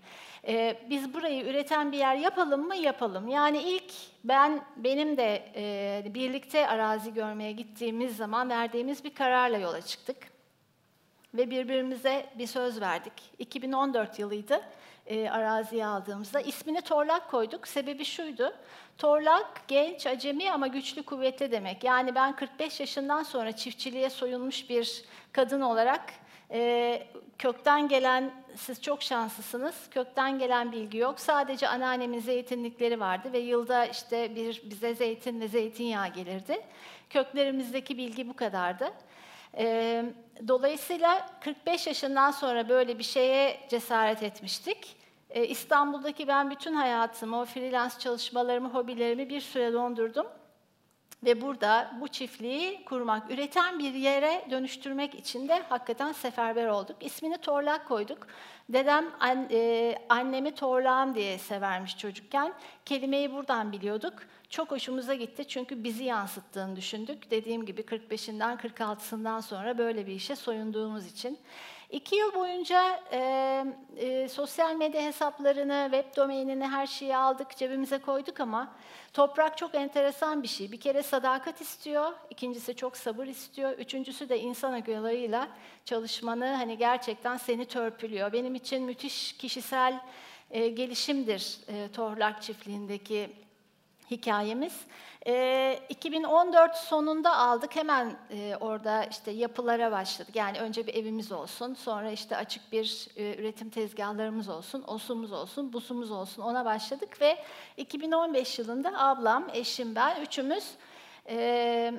[0.47, 2.77] E, biz burayı üreten bir yer yapalım mı?
[2.77, 3.29] Yapalım.
[3.29, 3.93] Yani ilk
[4.25, 10.17] ben benim de e, birlikte arazi görmeye gittiğimiz zaman verdiğimiz bir kararla yola çıktık
[11.35, 13.13] ve birbirimize bir söz verdik.
[13.39, 14.61] 2014 yılıydı
[15.09, 16.41] e, araziye aldığımızda.
[16.41, 17.69] İsmini Torlak koyduk.
[17.69, 18.55] Sebebi şuydu.
[18.99, 21.85] Torlak genç, acemi ama güçlü, kuvvetli demek.
[21.85, 26.03] Yani ben 45 yaşından sonra çiftçiliğe soyulmuş bir kadın olarak
[26.51, 27.03] e,
[27.39, 31.21] kökten gelen, siz çok şanslısınız, kökten gelen bilgi yok.
[31.21, 36.61] Sadece anneannemin zeytinlikleri vardı ve yılda işte bir bize zeytin ve zeytinyağı gelirdi.
[37.11, 38.93] Köklerimizdeki bilgi bu kadardı.
[39.57, 40.05] Ee,
[40.49, 44.97] dolayısıyla 45 yaşından sonra böyle bir şeye cesaret etmiştik.
[45.31, 50.27] Ee, İstanbul'daki ben bütün hayatımı, o freelance çalışmalarımı, hobilerimi bir süre dondurdum.
[51.25, 56.97] Ve burada bu çiftliği kurmak, üreten bir yere dönüştürmek için de hakikaten seferber olduk.
[57.01, 58.27] İsmini Torlak koyduk.
[58.69, 62.53] Dedem an, e, annemi Torlağım diye severmiş çocukken.
[62.85, 64.15] Kelimeyi buradan biliyorduk.
[64.49, 67.31] Çok hoşumuza gitti çünkü bizi yansıttığını düşündük.
[67.31, 71.39] Dediğim gibi 45'inden 46'sından sonra böyle bir işe soyunduğumuz için.
[71.91, 73.65] İki yıl boyunca e,
[73.97, 78.75] e, sosyal medya hesaplarını, web domainini her şeyi aldık, cebimize koyduk ama
[79.13, 80.73] toprak çok enteresan bir şey.
[80.73, 85.49] Bir kere sadakat istiyor, ikincisi çok sabır istiyor, üçüncüsü de insan akıllarıyla
[85.85, 88.33] çalışmanı hani gerçekten seni törpülüyor.
[88.33, 90.01] Benim için müthiş kişisel
[90.51, 93.31] e, gelişimdir e, Tohrlak çiftliğindeki
[94.11, 94.81] hikayemiz.
[95.29, 100.37] E, 2014 sonunda aldık hemen e, orada işte yapılara başladık.
[100.37, 105.73] Yani önce bir evimiz olsun, sonra işte açık bir e, üretim tezgahlarımız olsun, osumuz olsun,
[105.73, 107.39] busumuz olsun ona başladık ve
[107.77, 110.75] 2015 yılında ablam, eşim ben üçümüz
[111.29, 111.93] e,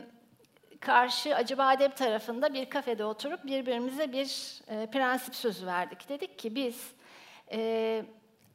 [0.80, 4.62] karşı Acıbadem tarafında bir kafede oturup birbirimize bir
[4.92, 6.10] prensip sözü verdik.
[6.10, 6.94] Dedik ki biz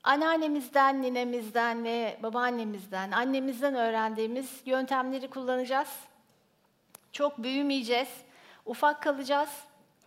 [0.05, 5.89] anneannemizden, ninemizden ve babaannemizden, annemizden öğrendiğimiz yöntemleri kullanacağız.
[7.13, 8.09] Çok büyümeyeceğiz,
[8.67, 9.51] ufak kalacağız,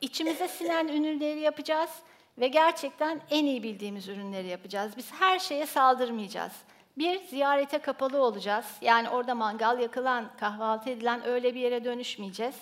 [0.02, 1.90] içimize sinen ürünleri yapacağız
[2.38, 4.98] ve gerçekten en iyi bildiğimiz ürünleri yapacağız.
[4.98, 6.54] Biz her şeye saldırmayacağız.
[6.98, 8.66] Bir, ziyarete kapalı olacağız.
[8.82, 12.56] Yani orada mangal yakılan, kahvaltı edilen öyle bir yere dönüşmeyeceğiz.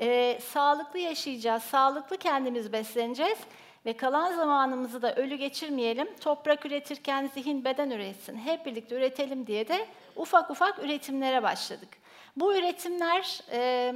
[0.00, 3.38] Ee, sağlıklı yaşayacağız, sağlıklı kendimiz besleneceğiz
[3.86, 6.16] ve kalan zamanımızı da ölü geçirmeyelim.
[6.20, 8.36] Toprak üretirken zihin beden üretsin.
[8.36, 11.88] Hep birlikte üretelim diye de ufak ufak üretimlere başladık.
[12.36, 13.92] Bu üretimler e,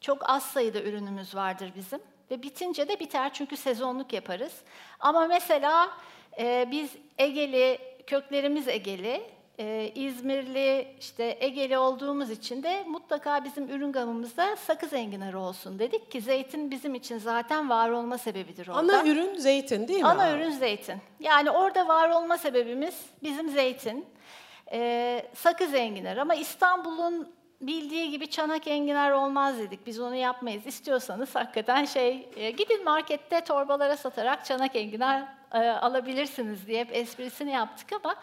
[0.00, 4.62] çok az sayıda ürünümüz vardır bizim ve bitince de biter çünkü sezonluk yaparız.
[5.00, 5.90] Ama mesela
[6.38, 9.22] e, biz Egeli, köklerimiz Egeli,
[9.58, 16.10] ee, İzmirli, işte Egeli olduğumuz için de mutlaka bizim ürün gamımızda sakız enginarı olsun dedik
[16.10, 18.78] ki zeytin bizim için zaten var olma sebebidir orada.
[18.78, 20.06] Ana ürün zeytin değil mi?
[20.06, 20.96] Ana ürün zeytin.
[21.20, 24.06] Yani orada var olma sebebimiz bizim zeytin,
[24.72, 29.86] ee, sakız enginarı ama İstanbul'un bildiği gibi çanak enginar olmaz dedik.
[29.86, 30.66] Biz onu yapmayız.
[30.66, 35.22] İstiyorsanız hakikaten şey e, gidin markette torbalara satarak çanak enginar
[35.54, 38.16] e, alabilirsiniz diye hep esprisini yaptık ama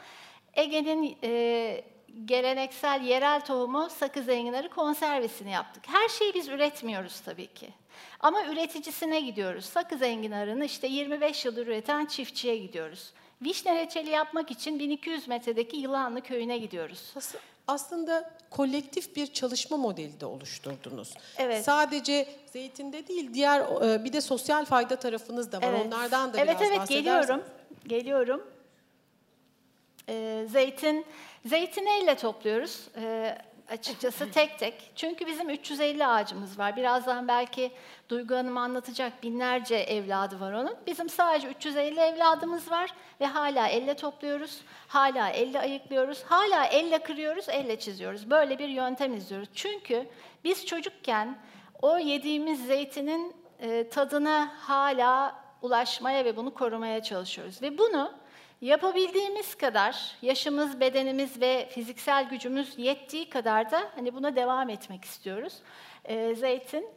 [0.55, 1.83] Ege'nin e,
[2.25, 5.83] geleneksel yerel tohumu sakız enginarı konservesini yaptık.
[5.87, 7.69] Her şeyi biz üretmiyoruz tabii ki.
[8.19, 9.65] Ama üreticisine gidiyoruz.
[9.65, 13.13] Sakız enginarını işte 25 yıldır üreten çiftçiye gidiyoruz.
[13.41, 17.13] Vişne reçeli yapmak için 1200 metredeki Yılanlı köyüne gidiyoruz.
[17.15, 17.35] As-
[17.67, 21.13] Aslında kolektif bir çalışma modeli de oluşturdunuz.
[21.37, 21.63] Evet.
[21.65, 25.73] Sadece zeytinde değil, diğer e, bir de sosyal fayda tarafınız da var.
[25.85, 26.87] Onlardan da evet, biraz Evet, bahsederseniz.
[26.89, 27.43] geliyorum.
[27.87, 28.43] Geliyorum.
[30.09, 31.05] Ee, zeytin,
[31.45, 32.87] zeytini elle topluyoruz.
[32.97, 33.37] Ee,
[33.69, 34.91] açıkçası tek tek.
[34.95, 36.75] Çünkü bizim 350 ağacımız var.
[36.75, 37.71] Birazdan belki
[38.09, 40.75] Duygu Hanım anlatacak binlerce evladı var onun.
[40.87, 42.89] Bizim sadece 350 evladımız var
[43.21, 44.61] ve hala elle topluyoruz.
[44.87, 46.23] Hala elle ayıklıyoruz.
[46.23, 48.29] Hala elle kırıyoruz, elle çiziyoruz.
[48.29, 49.49] Böyle bir yöntem izliyoruz.
[49.55, 50.07] Çünkü
[50.43, 51.37] biz çocukken
[51.81, 57.61] o yediğimiz zeytinin e, tadına hala ulaşmaya ve bunu korumaya çalışıyoruz.
[57.61, 58.11] Ve bunu
[58.61, 65.53] yapabildiğimiz kadar yaşımız, bedenimiz ve fiziksel gücümüz yettiği kadar da hani buna devam etmek istiyoruz.
[66.05, 66.87] Ee, zeytin.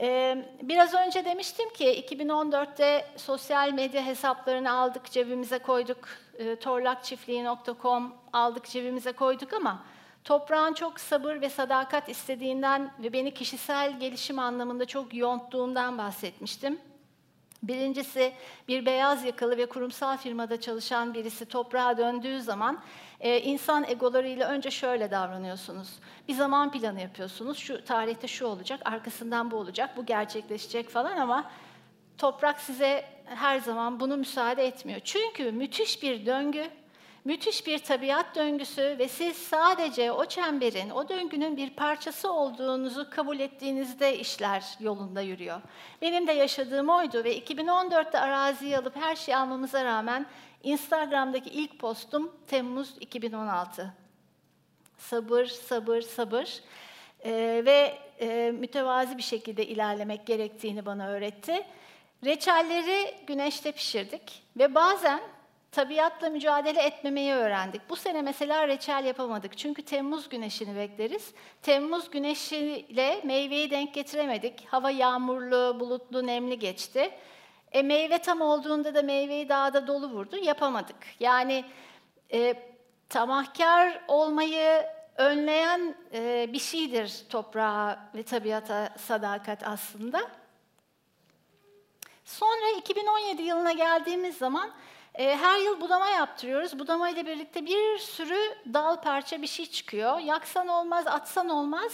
[0.00, 6.08] Ee, biraz önce demiştim ki 2014'te sosyal medya hesaplarını aldık, cebimize koyduk.
[6.38, 9.84] Ee, torlakçiftliği.com aldık, cebimize koyduk ama
[10.24, 16.87] toprağın çok sabır ve sadakat istediğinden ve beni kişisel gelişim anlamında çok yonttuğundan bahsetmiştim.
[17.62, 18.32] Birincisi
[18.68, 22.80] bir beyaz yakalı ve kurumsal firmada çalışan birisi toprağa döndüğü zaman
[23.20, 25.88] e, insan egolarıyla önce şöyle davranıyorsunuz.
[26.28, 27.58] Bir zaman planı yapıyorsunuz.
[27.58, 31.50] Şu tarihte şu olacak, arkasından bu olacak, bu gerçekleşecek falan ama
[32.18, 35.00] toprak size her zaman bunu müsaade etmiyor.
[35.04, 36.70] Çünkü müthiş bir döngü,
[37.28, 43.40] müthiş bir tabiat döngüsü ve siz sadece o çemberin, o döngünün bir parçası olduğunuzu kabul
[43.40, 45.60] ettiğinizde işler yolunda yürüyor.
[46.02, 50.26] Benim de yaşadığım oydu ve 2014'te araziyi alıp her şeyi almamıza rağmen
[50.62, 53.94] Instagram'daki ilk postum Temmuz 2016.
[54.98, 56.62] Sabır, sabır, sabır
[57.24, 61.66] Ee, ve e, mütevazi bir şekilde ilerlemek gerektiğini bana öğretti.
[62.24, 65.20] Reçelleri güneşte pişirdik ve bazen
[65.72, 67.90] tabiatla mücadele etmemeyi öğrendik.
[67.90, 71.34] Bu sene mesela reçel yapamadık çünkü Temmuz güneşini bekleriz.
[71.62, 74.66] Temmuz güneşiyle meyveyi denk getiremedik.
[74.66, 77.10] Hava yağmurlu, bulutlu, nemli geçti.
[77.72, 80.96] E, meyve tam olduğunda da meyveyi dağda dolu vurdu, yapamadık.
[81.20, 81.64] Yani
[82.32, 82.54] e,
[83.08, 90.30] tamahkar olmayı önleyen e, bir şeydir toprağa ve tabiata sadakat aslında.
[92.24, 94.70] Sonra 2017 yılına geldiğimiz zaman
[95.18, 96.78] e, her yıl budama yaptırıyoruz.
[96.78, 98.38] Budama ile birlikte bir sürü
[98.74, 100.18] dal parça bir şey çıkıyor.
[100.18, 101.92] Yaksan olmaz, atsan olmaz.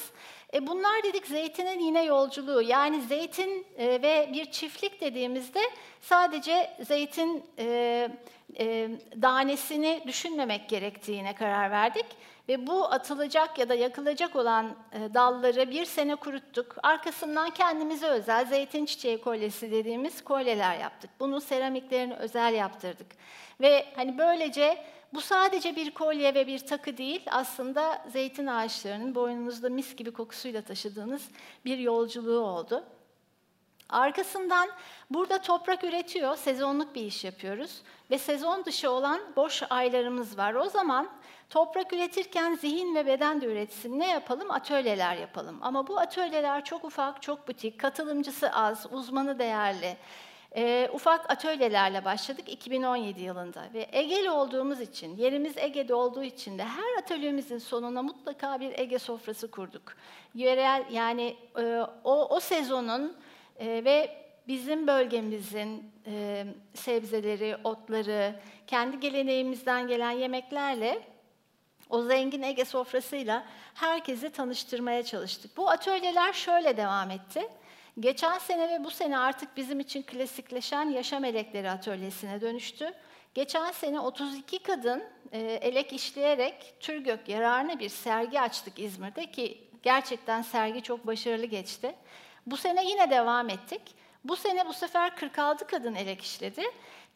[0.55, 2.63] E, bunlar dedik zeytinin yine yolculuğu.
[2.63, 5.61] Yani zeytin e, ve bir çiftlik dediğimizde
[6.01, 8.09] sadece zeytin e,
[8.59, 8.89] e,
[9.23, 12.07] danesini düşünmemek gerektiğine karar verdik.
[12.49, 14.77] Ve bu atılacak ya da yakılacak olan
[15.15, 16.77] dalları bir sene kuruttuk.
[16.83, 21.11] Arkasından kendimize özel zeytin çiçeği kolyesi dediğimiz kolyeler yaptık.
[21.21, 23.07] Bunu seramiklerini özel yaptırdık.
[23.61, 29.69] Ve hani böylece bu sadece bir kolye ve bir takı değil, aslında zeytin ağaçlarının boynunuzda
[29.69, 31.29] mis gibi kokusuyla taşıdığınız
[31.65, 32.85] bir yolculuğu oldu.
[33.89, 34.69] Arkasından
[35.11, 40.55] burada toprak üretiyor, sezonluk bir iş yapıyoruz ve sezon dışı olan boş aylarımız var.
[40.55, 41.09] O zaman
[41.51, 43.99] toprak üretirken zihin ve beden de üretsin.
[43.99, 44.51] Ne yapalım?
[44.51, 45.59] Atölyeler yapalım.
[45.63, 49.97] Ama bu atölyeler çok ufak, çok butik, katılımcısı az, uzmanı değerli.
[50.57, 56.65] E, ufak atölyelerle başladık 2017 yılında ve Ege'li olduğumuz için, yerimiz Ege'de olduğu için de
[56.65, 59.83] her atölyemizin sonuna mutlaka bir Ege sofrası kurduk.
[60.35, 63.17] Yerel yani e, o, o sezonun
[63.59, 68.35] e, ve bizim bölgemizin e, sebzeleri, otları,
[68.67, 71.03] kendi geleneğimizden gelen yemeklerle
[71.91, 75.57] o zengin Ege sofrasıyla herkesi tanıştırmaya çalıştık.
[75.57, 77.49] Bu atölyeler şöyle devam etti.
[78.01, 82.93] Geçen sene ve bu sene artık bizim için klasikleşen Yaşam Melekleri Atölyesi'ne dönüştü.
[83.35, 90.43] Geçen sene 32 kadın e, elek işleyerek Türgök yararına bir sergi açtık İzmir'de ki gerçekten
[90.43, 91.95] sergi çok başarılı geçti.
[92.47, 93.83] Bu sene yine devam ettik.
[94.25, 96.63] Bu sene bu sefer 46 kadın elek işledi.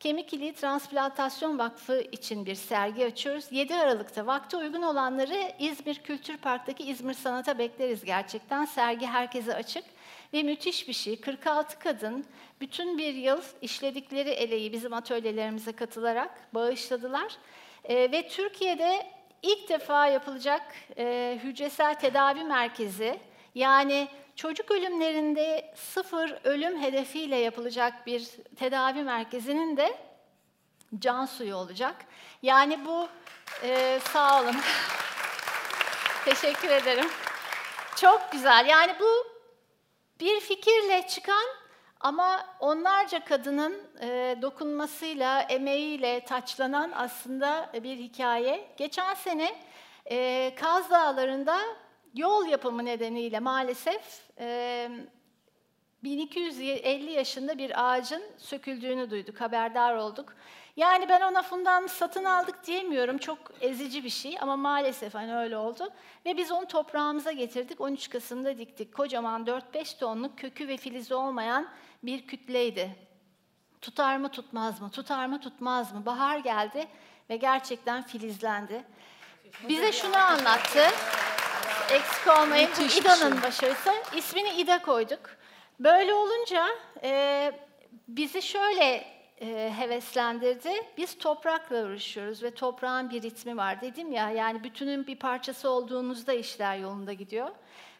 [0.00, 3.44] Kemik iliği Transplantasyon Vakfı için bir sergi açıyoruz.
[3.50, 8.64] 7 Aralık'ta vakti uygun olanları İzmir Kültür Park'taki İzmir Sanat'a bekleriz gerçekten.
[8.64, 9.84] Sergi herkese açık
[10.32, 11.20] ve müthiş bir şey.
[11.20, 12.24] 46 kadın
[12.60, 17.32] bütün bir yıl işledikleri eleği bizim atölyelerimize katılarak bağışladılar.
[17.84, 19.06] Ee, ve Türkiye'de
[19.42, 20.62] ilk defa yapılacak
[20.98, 23.20] e, hücresel tedavi merkezi
[23.54, 29.98] yani çocuk ölümlerinde sıfır ölüm hedefiyle yapılacak bir tedavi merkezinin de
[30.98, 31.96] can suyu olacak.
[32.42, 33.08] Yani bu
[33.62, 34.56] e, sağ olun.
[36.24, 37.06] Teşekkür ederim.
[37.96, 38.66] Çok güzel.
[38.66, 39.37] Yani bu
[40.20, 41.46] bir fikirle çıkan
[42.00, 48.68] ama onlarca kadının e, dokunmasıyla, emeğiyle taçlanan aslında bir hikaye.
[48.76, 49.54] Geçen sene
[50.10, 51.58] e, Kaz Dağları'nda
[52.14, 54.88] yol yapımı nedeniyle maalesef e,
[56.04, 60.34] 1250 yaşında bir ağacın söküldüğünü duyduk, haberdar olduk.
[60.78, 65.56] Yani ben ona fundan satın aldık diyemiyorum, çok ezici bir şey ama maalesef hani öyle
[65.56, 65.90] oldu.
[66.26, 68.94] Ve biz onu toprağımıza getirdik, 13 Kasım'da diktik.
[68.94, 71.68] Kocaman 4-5 tonluk kökü ve filizi olmayan
[72.02, 72.96] bir kütleydi.
[73.80, 76.06] Tutar mı tutmaz mı, tutar mı tutmaz mı?
[76.06, 76.88] Bahar geldi
[77.30, 78.84] ve gerçekten filizlendi.
[79.68, 80.84] Bize şunu anlattı,
[81.90, 83.42] eksik olmayın, bu İDA'nın şey.
[83.42, 83.90] başarısı.
[84.16, 85.20] İsmini İDA koyduk.
[85.80, 86.68] Böyle olunca
[87.02, 87.52] e,
[88.08, 90.70] bizi şöyle e, heveslendirdi.
[90.96, 93.80] Biz toprakla uğraşıyoruz ve toprağın bir ritmi var.
[93.80, 97.50] Dedim ya yani bütünün bir parçası olduğunuzda işler yolunda gidiyor.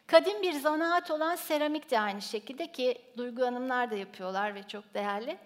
[0.07, 4.93] Kadim bir zanaat olan seramik de aynı şekilde ki Duygu Hanımlar da yapıyorlar ve çok
[4.93, 5.37] değerli.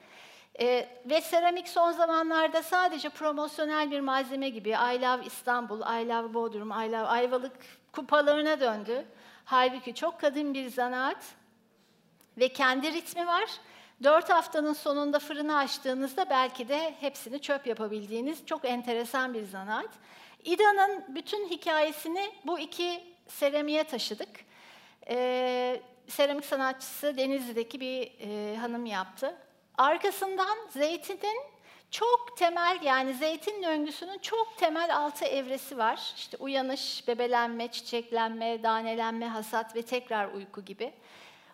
[0.60, 6.34] E, ve seramik son zamanlarda sadece promosyonel bir malzeme gibi I Love İstanbul, I Love
[6.34, 7.54] Bodrum, I Love Ayvalık
[7.92, 9.06] kupalarına döndü.
[9.46, 11.26] Halbuki çok kadim bir zanaat
[12.38, 13.50] ve kendi ritmi var.
[14.04, 19.90] Dört haftanın sonunda fırını açtığınızda belki de hepsini çöp yapabildiğiniz çok enteresan bir zanaat.
[20.44, 24.30] İDA'nın bütün hikayesini bu iki seramiğe taşıdık.
[25.10, 29.36] Ee, seramik sanatçısı Denizli'deki bir e, hanım yaptı.
[29.78, 31.42] Arkasından zeytinin
[31.92, 36.14] çok temel yani zeytin döngüsünün çok temel altı evresi var.
[36.18, 40.94] İşte uyanış, bebelenme, çiçeklenme, danelenme, hasat ve tekrar uyku gibi.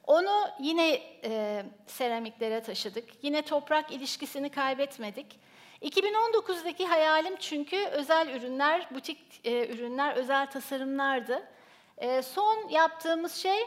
[0.10, 3.10] Onu yine e, seramiklere taşıdık.
[3.22, 5.26] Yine toprak ilişkisini kaybetmedik.
[5.82, 11.48] 2019'daki hayalim çünkü özel ürünler, butik e, ürünler, özel tasarımlardı.
[11.98, 13.60] E, son yaptığımız şey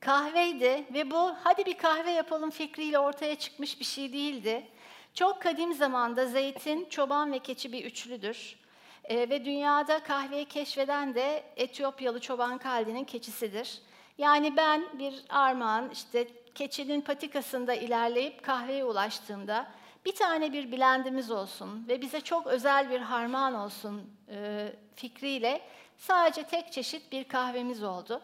[0.00, 4.66] kahveydi ve bu hadi bir kahve yapalım fikriyle ortaya çıkmış bir şey değildi.
[5.14, 8.56] Çok kadim zamanda zeytin, çoban ve keçi bir üçlüdür.
[9.04, 13.80] E, ve dünyada kahveyi keşfeden de Etiyopyalı çoban Kaldi'nin keçisidir.
[14.18, 19.66] Yani ben bir armağan, işte keçinin patikasında ilerleyip kahveye ulaştığımda
[20.04, 25.60] bir tane bir blendimiz olsun ve bize çok özel bir harman olsun e, fikriyle
[25.98, 28.20] sadece tek çeşit bir kahvemiz oldu.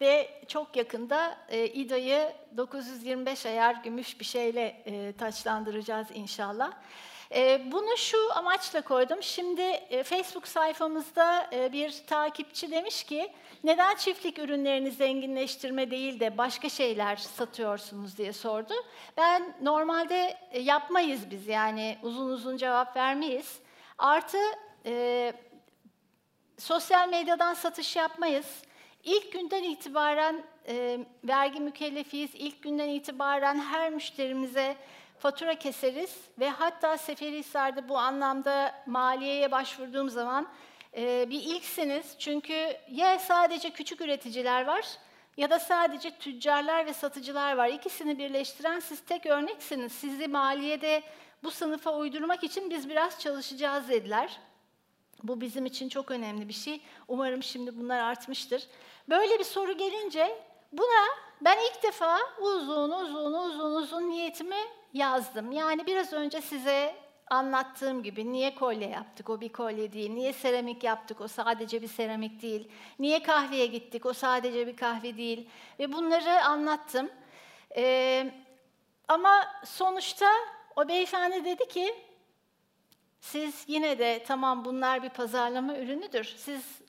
[0.00, 6.72] Ve çok yakında e, İDA'yı 925 ayar gümüş bir şeyle e, taçlandıracağız inşallah.
[7.34, 9.22] E, bunu şu amaçla koydum.
[9.22, 13.32] Şimdi e, Facebook sayfamızda e, bir takipçi demiş ki
[13.64, 18.74] neden çiftlik ürünlerini zenginleştirme değil de başka şeyler satıyorsunuz diye sordu.
[19.16, 23.58] Ben normalde e, yapmayız biz yani uzun uzun cevap vermeyiz.
[23.98, 24.38] Artı
[24.86, 25.32] e,
[26.58, 28.62] sosyal medyadan satış yapmayız.
[29.04, 32.30] İlk günden itibaren e, vergi mükellefiyiz.
[32.34, 34.76] İlk günden itibaren her müşterimize
[35.18, 40.48] fatura keseriz ve hatta Seferihisar'da bu anlamda maliyeye başvurduğum zaman
[40.96, 42.14] e, bir ilksiniz.
[42.18, 44.86] Çünkü ya sadece küçük üreticiler var
[45.36, 47.68] ya da sadece tüccarlar ve satıcılar var.
[47.68, 49.92] İkisini birleştiren siz tek örneksiniz.
[49.92, 51.02] Sizi maliyede
[51.42, 54.40] bu sınıfa uydurmak için biz biraz çalışacağız dediler.
[55.22, 56.80] Bu bizim için çok önemli bir şey.
[57.08, 58.68] Umarım şimdi bunlar artmıştır.
[59.08, 61.06] Böyle bir soru gelince buna
[61.40, 64.56] ben ilk defa uzun uzun uzun uzun niyetimi
[64.96, 65.52] yazdım.
[65.52, 66.94] Yani biraz önce size
[67.30, 70.10] anlattığım gibi niye kolye yaptık, o bir kolye değil.
[70.10, 72.68] Niye seramik yaptık, o sadece bir seramik değil.
[72.98, 75.48] Niye kahveye gittik, o sadece bir kahve değil.
[75.78, 77.10] Ve bunları anlattım.
[77.76, 78.30] Ee,
[79.08, 80.26] ama sonuçta
[80.76, 81.94] o beyefendi dedi ki,
[83.20, 86.34] siz yine de tamam bunlar bir pazarlama ürünüdür.
[86.38, 86.80] Siz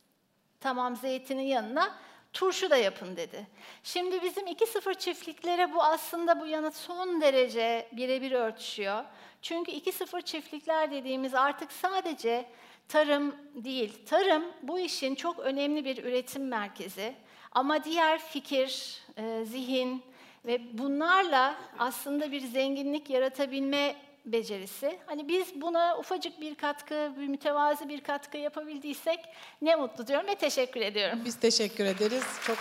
[0.60, 1.96] tamam zeytinin yanına
[2.38, 3.48] turşu da yapın dedi.
[3.84, 9.04] Şimdi bizim 2-0 çiftliklere bu aslında bu yanıt son derece birebir örtüşüyor.
[9.42, 12.46] Çünkü 2-0 çiftlikler dediğimiz artık sadece
[12.88, 14.06] tarım değil.
[14.06, 17.16] Tarım bu işin çok önemli bir üretim merkezi.
[17.52, 20.04] Ama diğer fikir, e, zihin
[20.46, 23.96] ve bunlarla aslında bir zenginlik yaratabilme
[24.32, 25.00] becerisi.
[25.06, 29.20] Hani biz buna ufacık bir katkı, bir mütevazi bir katkı yapabildiysek
[29.62, 31.20] ne mutlu diyorum ve teşekkür ediyorum.
[31.26, 32.24] Biz teşekkür ederiz.
[32.48, 32.58] Çok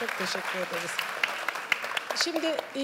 [0.00, 0.90] çok teşekkür ederiz.
[2.24, 2.82] Şimdi e,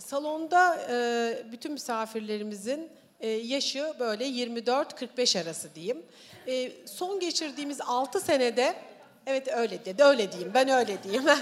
[0.00, 2.90] salonda e, bütün misafirlerimizin
[3.20, 6.02] E, yaşı böyle 24-45 arası diyeyim.
[6.46, 8.74] E, son geçirdiğimiz 6 senede,
[9.26, 11.24] evet öyle dedi, öyle diyeyim, ben öyle diyeyim.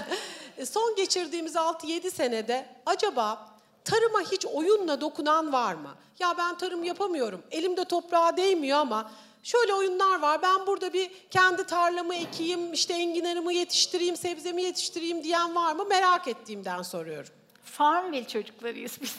[0.57, 3.56] E, son geçirdiğimiz 6-7 senede acaba
[3.87, 5.95] tarıma hiç oyunla dokunan var mı?
[6.19, 9.11] Ya ben tarım yapamıyorum, elimde toprağa değmiyor ama
[9.43, 10.41] şöyle oyunlar var.
[10.41, 15.85] Ben burada bir kendi tarlamı ekeyim, işte enginarımı yetiştireyim, sebzemi yetiştireyim diyen var mı?
[15.85, 17.29] Merak ettiğimden soruyorum.
[17.63, 19.15] Farmville çocuklarıyız biz.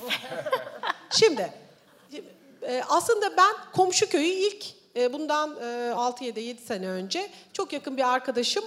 [1.11, 1.53] Şimdi
[2.63, 8.15] e, aslında ben komşu köyü ilk e, bundan e, 6-7 sene önce çok yakın bir
[8.15, 8.65] arkadaşım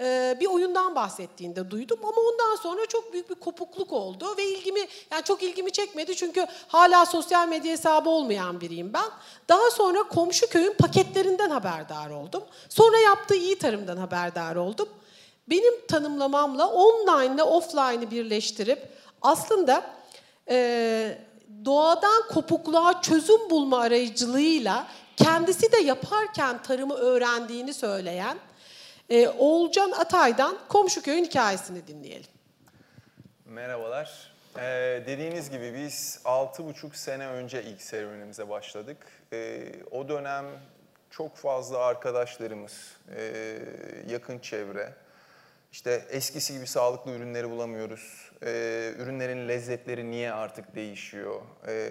[0.00, 4.80] e, bir oyundan bahsettiğinde duydum ama ondan sonra çok büyük bir kopukluk oldu ve ilgimi
[5.10, 9.10] yani çok ilgimi çekmedi çünkü hala sosyal medya hesabı olmayan biriyim ben.
[9.48, 12.42] Daha sonra komşu köyün paketlerinden haberdar oldum.
[12.68, 14.88] Sonra yaptığı iyi tarımdan haberdar oldum.
[15.48, 18.88] Benim tanımlamamla online ile offline'ı birleştirip
[19.22, 19.90] aslında
[20.48, 21.18] e,
[21.64, 28.38] doğadan kopukluğa çözüm bulma arayıcılığıyla kendisi de yaparken tarımı öğrendiğini söyleyen
[29.10, 32.30] e, Oğulcan Atay'dan komşu köyün hikayesini dinleyelim.
[33.44, 34.34] Merhabalar.
[34.58, 38.96] Ee, dediğiniz gibi biz 6,5 sene önce ilk serüvenimize başladık.
[39.32, 40.44] Ee, o dönem
[41.10, 43.58] çok fazla arkadaşlarımız, e,
[44.08, 44.92] yakın çevre,
[45.72, 48.30] işte eskisi gibi sağlıklı ürünleri bulamıyoruz.
[48.42, 51.42] Ee, ürünlerin lezzetleri niye artık değişiyor?
[51.68, 51.90] Ee,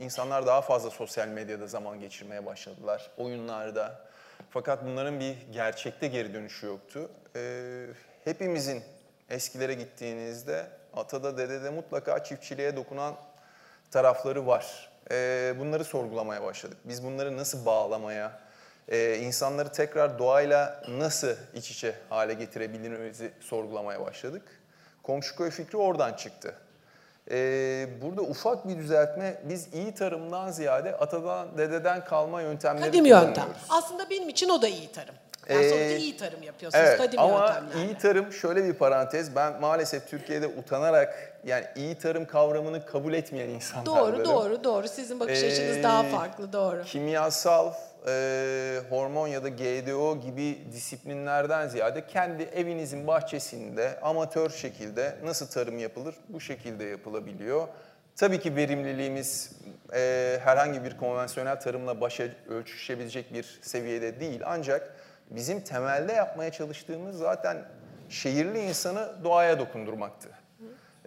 [0.00, 4.03] insanlar daha fazla sosyal medyada zaman geçirmeye başladılar, oyunlarda.
[4.50, 7.10] Fakat bunların bir gerçekte geri dönüşü yoktu.
[7.36, 7.86] Ee,
[8.24, 8.82] hepimizin
[9.30, 13.14] eskilere gittiğinizde atada dedede mutlaka çiftçiliğe dokunan
[13.90, 14.90] tarafları var.
[15.10, 16.78] Ee, bunları sorgulamaya başladık.
[16.84, 18.40] Biz bunları nasıl bağlamaya,
[18.88, 24.42] e, insanları tekrar doğayla nasıl iç içe hale getirebiliriz sorgulamaya başladık.
[25.02, 26.54] Komşu köy fikri oradan çıktı.
[27.30, 33.48] Ee, burada ufak bir düzeltme, biz iyi tarımdan ziyade atadan, dededen kalma yöntemleri Kadim yöntem.
[33.68, 35.14] Aslında benim için o da iyi tarım.
[35.48, 37.86] Yani Ee, sonuçta iyi tarım yapıyorsunuz Evet kadim ama yöntemlerle.
[37.86, 39.36] iyi tarım şöyle bir parantez.
[39.36, 44.24] Ben maalesef Türkiye'de utanarak yani iyi tarım kavramını kabul etmeyen insanlardanım.
[44.24, 46.82] Doğru doğru doğru sizin bakış Ee, açınız daha farklı doğru.
[46.84, 47.72] Kimyasal,
[48.06, 55.78] e, hormon ya da GDO gibi disiplinlerden ziyade kendi evinizin bahçesinde amatör şekilde nasıl tarım
[55.78, 57.68] yapılır bu şekilde yapılabiliyor.
[58.16, 59.52] Tabii ki verimliliğimiz
[59.94, 64.40] e, herhangi bir konvansiyonel tarımla başa ölçüşebilecek bir seviyede değil.
[64.44, 64.96] Ancak
[65.30, 67.64] bizim temelde yapmaya çalıştığımız zaten
[68.08, 70.28] şehirli insanı doğaya dokundurmaktı.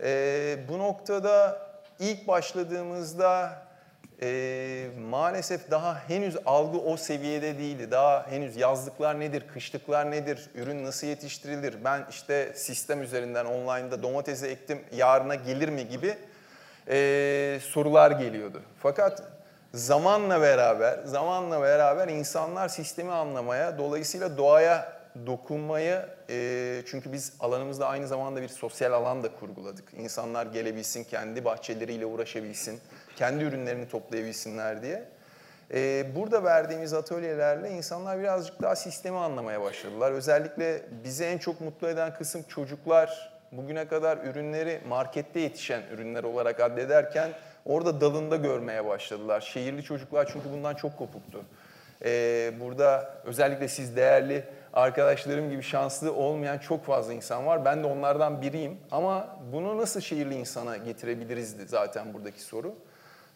[0.04, 1.62] E, bu noktada
[2.00, 3.62] ilk başladığımızda
[4.22, 7.92] e, maalesef daha henüz algı o seviyede değildi.
[7.92, 14.48] Daha henüz yazlıklar nedir, kışlıklar nedir, ürün nasıl yetiştirilir, ben işte sistem üzerinden online'da domatesi
[14.48, 16.18] ektim, yarına gelir mi gibi
[16.90, 18.62] e, sorular geliyordu.
[18.80, 19.24] Fakat
[19.74, 28.08] zamanla beraber, zamanla beraber insanlar sistemi anlamaya, dolayısıyla doğaya dokunmayı, e, çünkü biz alanımızda aynı
[28.08, 29.94] zamanda bir sosyal alan da kurguladık.
[29.94, 32.80] İnsanlar gelebilsin, kendi bahçeleriyle uğraşabilsin,
[33.18, 35.04] kendi ürünlerini toplayabilsinler diye.
[35.74, 40.12] E, burada verdiğimiz atölyelerle insanlar birazcık daha sistemi anlamaya başladılar.
[40.12, 46.60] Özellikle bizi en çok mutlu eden kısım çocuklar bugüne kadar ürünleri markette yetişen ürünler olarak
[46.60, 47.30] addederken
[47.66, 49.42] orada dalında görmeye başladılar.
[49.42, 51.42] Şehirli çocuklar çünkü bundan çok kopuktu.
[52.06, 57.66] Ee, burada özellikle siz değerli arkadaşlarım gibi şanslı olmayan çok fazla insan var.
[57.66, 58.78] Ben de onlardan biriyim.
[58.92, 62.76] Ama bunu nasıl şehirli insana getirebilirizdi zaten buradaki soru.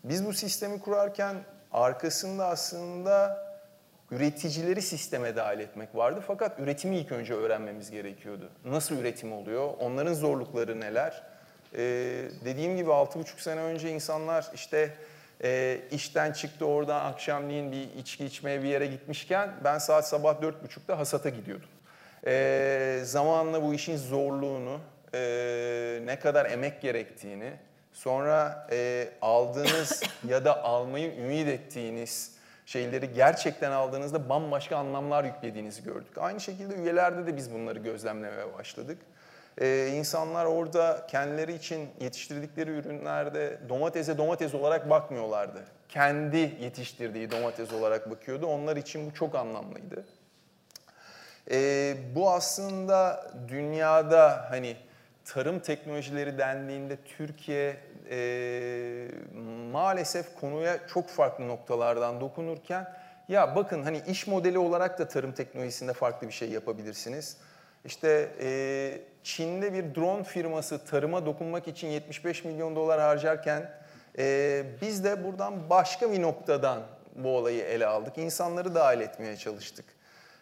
[0.03, 1.35] Biz bu sistemi kurarken
[1.71, 3.45] arkasında aslında
[4.11, 6.23] üreticileri sisteme dahil etmek vardı.
[6.27, 8.49] Fakat üretimi ilk önce öğrenmemiz gerekiyordu.
[8.65, 9.73] Nasıl üretim oluyor?
[9.79, 11.23] Onların zorlukları neler?
[11.73, 11.79] Ee,
[12.45, 14.93] dediğim gibi 6,5 sene önce insanlar işte
[15.43, 20.99] e, işten çıktı oradan akşamleyin bir içki içmeye bir yere gitmişken ben saat sabah 4.30'da
[20.99, 21.69] hasata gidiyordum.
[22.25, 24.79] Ee, zamanla bu işin zorluğunu,
[25.13, 27.53] e, ne kadar emek gerektiğini,
[28.01, 32.35] sonra e, aldığınız ya da almayı ümit ettiğiniz
[32.65, 36.17] şeyleri gerçekten aldığınızda bambaşka anlamlar yüklediğinizi gördük.
[36.17, 38.97] Aynı şekilde üyelerde de biz bunları gözlemlemeye başladık.
[39.61, 45.63] Ee, insanlar orada kendileri için yetiştirdikleri ürünlerde domatese domates olarak bakmıyorlardı.
[45.89, 48.45] Kendi yetiştirdiği domates olarak bakıyordu.
[48.45, 50.05] Onlar için bu çok anlamlıydı.
[51.51, 54.77] Ee, bu aslında dünyada hani
[55.25, 57.77] tarım teknolojileri dendiğinde Türkiye
[58.11, 59.07] e,
[59.71, 62.93] maalesef konuya çok farklı noktalardan dokunurken
[63.27, 67.37] ya bakın hani iş modeli olarak da tarım teknolojisinde farklı bir şey yapabilirsiniz.
[67.85, 73.81] İşte e, Çin'de bir drone firması tarıma dokunmak için 75 milyon dolar harcarken
[74.17, 76.81] Ee, biz de buradan başka bir noktadan
[77.15, 78.17] bu olayı ele aldık.
[78.17, 79.85] İnsanları dahil etmeye çalıştık.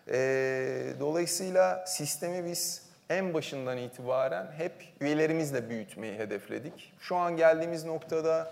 [0.08, 6.94] Ee, dolayısıyla sistemi biz en başından itibaren hep üyelerimizle büyütmeyi hedefledik.
[7.00, 8.52] Şu an geldiğimiz noktada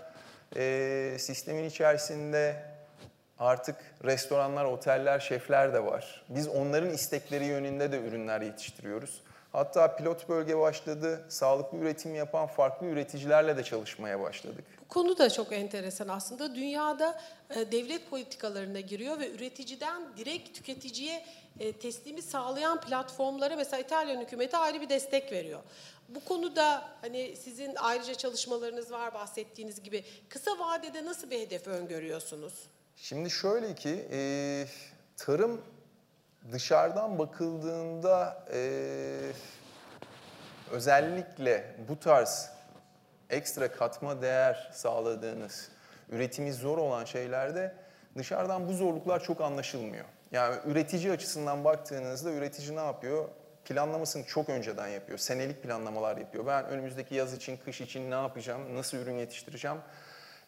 [0.56, 2.56] e, sistemin içerisinde
[3.38, 6.22] artık restoranlar, oteller, şefler de var.
[6.28, 9.22] Biz onların istekleri yönünde de ürünler yetiştiriyoruz.
[9.58, 11.24] Hatta pilot bölge başladı.
[11.28, 14.64] Sağlıklı üretim yapan farklı üreticilerle de çalışmaya başladık.
[14.80, 16.54] Bu konu da çok enteresan aslında.
[16.54, 21.24] Dünyada e, devlet politikalarına giriyor ve üreticiden direkt tüketiciye
[21.60, 25.60] e, teslimi sağlayan platformlara mesela İtalyan hükümeti ayrı bir destek veriyor.
[26.08, 30.04] Bu konuda hani sizin ayrıca çalışmalarınız var bahsettiğiniz gibi.
[30.28, 32.54] Kısa vadede nasıl bir hedef öngörüyorsunuz?
[32.96, 34.20] Şimdi şöyle ki e,
[35.16, 35.60] tarım
[36.52, 38.60] dışarıdan bakıldığında e,
[40.70, 42.50] özellikle bu tarz
[43.30, 45.68] ekstra katma değer sağladığınız,
[46.08, 47.74] üretimi zor olan şeylerde
[48.18, 50.04] dışarıdan bu zorluklar çok anlaşılmıyor.
[50.32, 53.28] Yani üretici açısından baktığınızda üretici ne yapıyor?
[53.64, 55.18] Planlamasını çok önceden yapıyor.
[55.18, 56.46] Senelik planlamalar yapıyor.
[56.46, 59.78] Ben önümüzdeki yaz için, kış için ne yapacağım, nasıl ürün yetiştireceğim?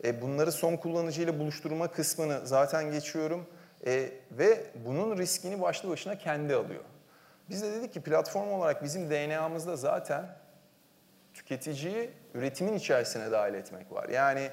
[0.04, 3.46] E, bunları son kullanıcıyla buluşturma kısmını zaten geçiyorum.
[3.86, 6.84] E, ve bunun riskini başlı başına kendi alıyor.
[7.48, 10.26] Biz de dedik ki platform olarak bizim DNA'mızda zaten
[11.34, 14.08] tüketiciyi üretimin içerisine dahil etmek var.
[14.08, 14.50] Yani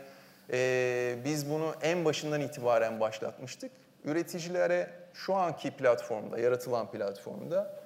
[0.52, 3.72] e, biz bunu en başından itibaren başlatmıştık.
[4.06, 7.80] Üreticilere şu anki platformda, yaratılan platformda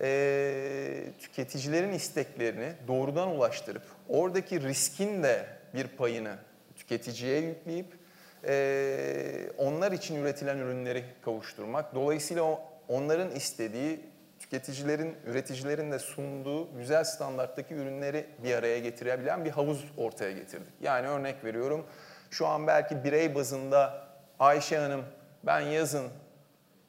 [0.00, 6.36] e, tüketicilerin isteklerini doğrudan ulaştırıp oradaki riskin de bir payını
[6.76, 8.03] tüketiciye yükleyip
[8.48, 11.94] e, onlar için üretilen ürünleri kavuşturmak.
[11.94, 14.00] Dolayısıyla onların istediği
[14.38, 20.72] tüketicilerin, üreticilerin de sunduğu güzel standarttaki ürünleri bir araya getirebilen bir havuz ortaya getirdik.
[20.80, 21.86] Yani örnek veriyorum
[22.30, 25.04] şu an belki birey bazında Ayşe Hanım
[25.46, 26.06] ben yazın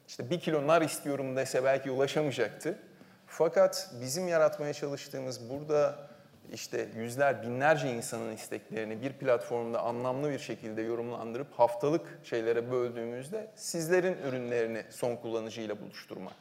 [0.08, 2.78] işte bir kilo nar istiyorum dese belki ulaşamayacaktı.
[3.26, 5.98] Fakat bizim yaratmaya çalıştığımız burada
[6.52, 14.16] işte yüzler, binlerce insanın isteklerini bir platformda anlamlı bir şekilde yorumlandırıp haftalık şeylere böldüğümüzde sizlerin
[14.28, 16.34] ürünlerini son kullanıcıyla buluşturmak.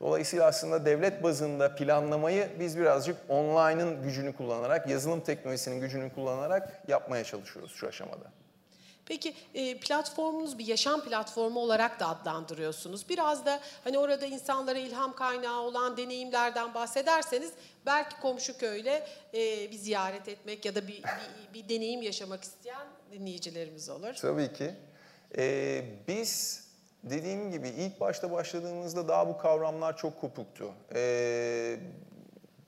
[0.00, 7.24] Dolayısıyla aslında devlet bazında planlamayı biz birazcık online'ın gücünü kullanarak, yazılım teknolojisinin gücünü kullanarak yapmaya
[7.24, 8.24] çalışıyoruz şu aşamada.
[9.08, 13.08] Peki e, platformunuz bir yaşam platformu olarak da adlandırıyorsunuz.
[13.08, 17.52] Biraz da hani orada insanlara ilham kaynağı olan deneyimlerden bahsederseniz
[17.86, 22.86] belki komşu köyle e, bir ziyaret etmek ya da bir, bir, bir deneyim yaşamak isteyen
[23.12, 24.14] dinleyicilerimiz olur.
[24.14, 24.74] Tabii ki.
[25.36, 26.64] Ee, biz
[27.02, 30.72] dediğim gibi ilk başta başladığımızda daha bu kavramlar çok kopuktu.
[30.94, 31.76] Ee,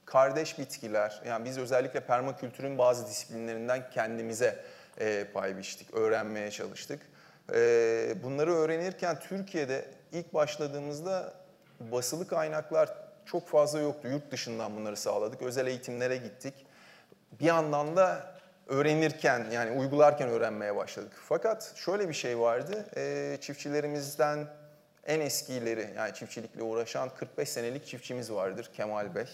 [0.04, 4.64] kardeş bitkiler, yani biz özellikle permakültürün bazı disiplinlerinden kendimize
[4.98, 7.00] e, pay biçtik, öğrenmeye çalıştık.
[7.54, 11.34] E, bunları öğrenirken Türkiye'de ilk başladığımızda
[11.80, 12.88] basılı kaynaklar
[13.26, 14.08] çok fazla yoktu.
[14.08, 15.42] Yurt dışından bunları sağladık.
[15.42, 16.54] Özel eğitimlere gittik.
[17.40, 18.34] Bir yandan da
[18.66, 21.12] öğrenirken yani uygularken öğrenmeye başladık.
[21.28, 22.86] Fakat şöyle bir şey vardı.
[22.96, 24.46] E, çiftçilerimizden
[25.06, 29.26] en eskileri yani çiftçilikle uğraşan 45 senelik çiftçimiz vardır Kemal Bey.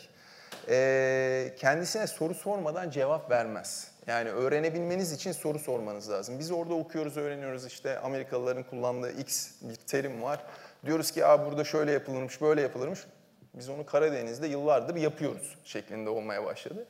[0.68, 3.95] E, kendisine soru sormadan cevap vermez.
[4.06, 6.38] Yani öğrenebilmeniz için soru sormanız lazım.
[6.38, 10.40] Biz orada okuyoruz, öğreniyoruz işte Amerikalıların kullandığı X bir terim var.
[10.86, 13.00] Diyoruz ki Aa, burada şöyle yapılırmış, böyle yapılırmış.
[13.54, 16.86] Biz onu Karadeniz'de yıllardır yapıyoruz şeklinde olmaya başladı.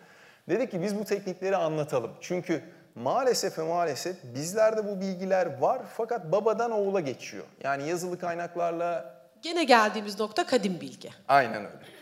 [0.49, 2.11] Dedik ki biz bu teknikleri anlatalım.
[2.21, 2.63] Çünkü
[2.95, 7.45] maalesef ve maalesef bizlerde bu bilgiler var fakat babadan oğula geçiyor.
[7.63, 9.17] Yani yazılı kaynaklarla...
[9.43, 11.11] Gene geldiğimiz nokta kadim bilgi.
[11.29, 11.96] Aynen öyle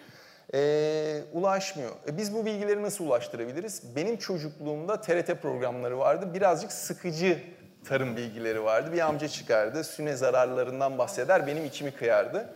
[0.55, 1.91] e, ulaşmıyor.
[2.09, 3.83] E, biz bu bilgileri nasıl ulaştırabiliriz?
[3.97, 6.35] Benim çocukluğumda TRT programları vardı.
[6.35, 7.39] Birazcık sıkıcı
[7.85, 8.93] tarım bilgileri vardı.
[8.93, 12.55] Bir amca çıkardı, süne zararlarından bahseder, benim içimi kıyardı.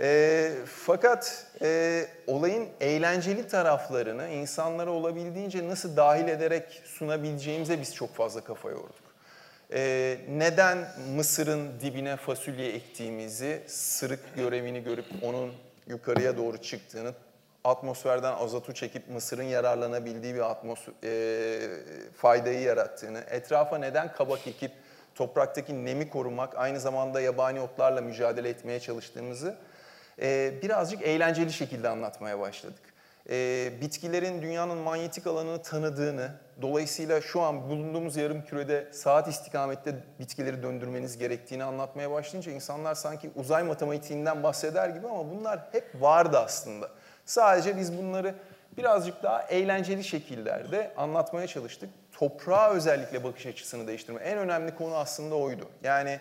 [0.00, 8.40] E, fakat e, olayın eğlenceli taraflarını insanlara olabildiğince nasıl dahil ederek sunabileceğimize biz çok fazla
[8.40, 9.06] kafa yorduk.
[9.72, 10.78] Ee, neden
[11.16, 15.52] Mısır'ın dibine fasulye ektiğimizi, sırık görevini görüp onun
[15.86, 17.14] yukarıya doğru çıktığını,
[17.66, 24.72] atmosferden azotu çekip Mısır'ın yararlanabildiği bir atmosfer, e, faydayı yarattığını, etrafa neden kabak ekip
[25.14, 29.56] topraktaki nemi korumak, aynı zamanda yabani otlarla mücadele etmeye çalıştığımızı
[30.22, 32.82] e, birazcık eğlenceli şekilde anlatmaya başladık.
[33.30, 36.30] E, bitkilerin dünyanın manyetik alanını tanıdığını,
[36.62, 43.30] dolayısıyla şu an bulunduğumuz yarım kürede saat istikamette bitkileri döndürmeniz gerektiğini anlatmaya başlayınca insanlar sanki
[43.36, 46.88] uzay matematiğinden bahseder gibi ama bunlar hep vardı aslında.
[47.26, 48.34] Sadece biz bunları
[48.76, 51.90] birazcık daha eğlenceli şekillerde anlatmaya çalıştık.
[52.12, 54.20] Toprağa özellikle bakış açısını değiştirme.
[54.20, 55.68] En önemli konu aslında oydu.
[55.82, 56.20] Yani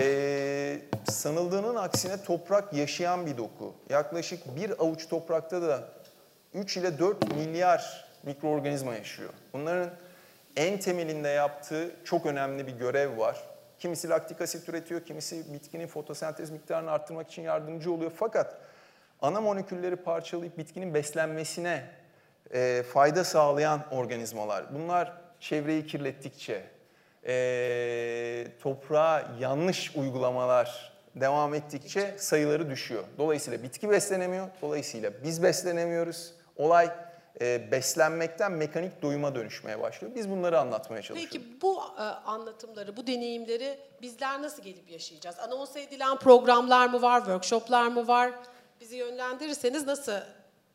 [0.00, 0.78] ee,
[1.10, 3.74] sanıldığının aksine toprak yaşayan bir doku.
[3.90, 5.84] Yaklaşık bir avuç toprakta da
[6.54, 9.30] 3 ile 4 milyar mikroorganizma yaşıyor.
[9.52, 9.90] Bunların
[10.56, 13.36] en temelinde yaptığı çok önemli bir görev var.
[13.78, 18.12] Kimisi laktik asit üretiyor, kimisi bitkinin fotosentez miktarını arttırmak için yardımcı oluyor.
[18.16, 18.56] Fakat
[19.24, 21.84] ana molekülleri parçalayıp bitkinin beslenmesine
[22.52, 24.74] e, fayda sağlayan organizmalar.
[24.74, 26.64] Bunlar çevreyi kirlettikçe,
[27.26, 33.04] e, toprağa yanlış uygulamalar devam ettikçe sayıları düşüyor.
[33.18, 36.32] Dolayısıyla bitki beslenemiyor, dolayısıyla biz beslenemiyoruz.
[36.56, 36.90] Olay
[37.40, 40.14] e, beslenmekten mekanik doyuma dönüşmeye başlıyor.
[40.14, 41.32] Biz bunları anlatmaya çalışıyoruz.
[41.32, 45.38] Peki bu e, anlatımları, bu deneyimleri bizler nasıl gelip yaşayacağız?
[45.38, 48.32] Anons edilen programlar mı var, workshoplar mı var?
[48.84, 50.12] Bizi yönlendirirseniz nasıl?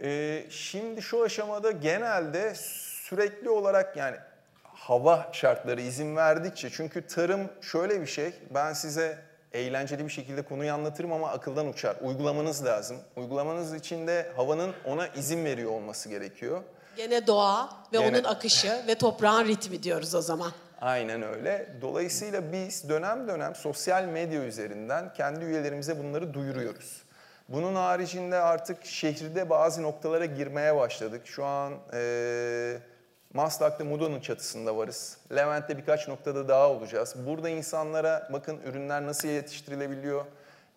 [0.04, 4.16] Ee, şimdi şu aşamada genelde sürekli olarak yani
[4.64, 9.18] hava şartları izin verdikçe çünkü tarım şöyle bir şey ben size
[9.54, 11.96] eğlenceli bir şekilde konuyu anlatırım ama akıldan uçar.
[12.02, 12.98] Uygulamanız lazım.
[13.16, 16.62] Uygulamanız için de havanın ona izin veriyor olması gerekiyor.
[16.96, 20.52] Gene doğa ve Gene- onun akışı ve toprağın ritmi diyoruz o zaman.
[20.82, 21.76] Aynen öyle.
[21.82, 27.09] Dolayısıyla biz dönem dönem sosyal medya üzerinden kendi üyelerimize bunları duyuruyoruz.
[27.50, 31.22] Bunun haricinde artık şehirde bazı noktalara girmeye başladık.
[31.26, 32.80] Şu an eee
[33.34, 35.18] Maslak'ta Mudo'nun çatısında varız.
[35.36, 37.16] Levent'te birkaç noktada daha olacağız.
[37.26, 40.26] Burada insanlara bakın ürünler nasıl yetiştirilebiliyor,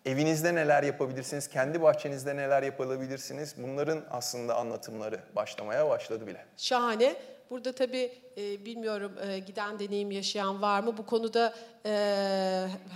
[0.05, 3.55] evinizde neler yapabilirsiniz, kendi bahçenizde neler yapabilirsiniz.
[3.57, 6.45] Bunların aslında anlatımları başlamaya başladı bile.
[6.57, 7.15] Şahane.
[7.49, 10.97] Burada tabii e, bilmiyorum e, giden deneyim yaşayan var mı?
[10.97, 11.53] Bu konuda
[11.85, 11.91] e,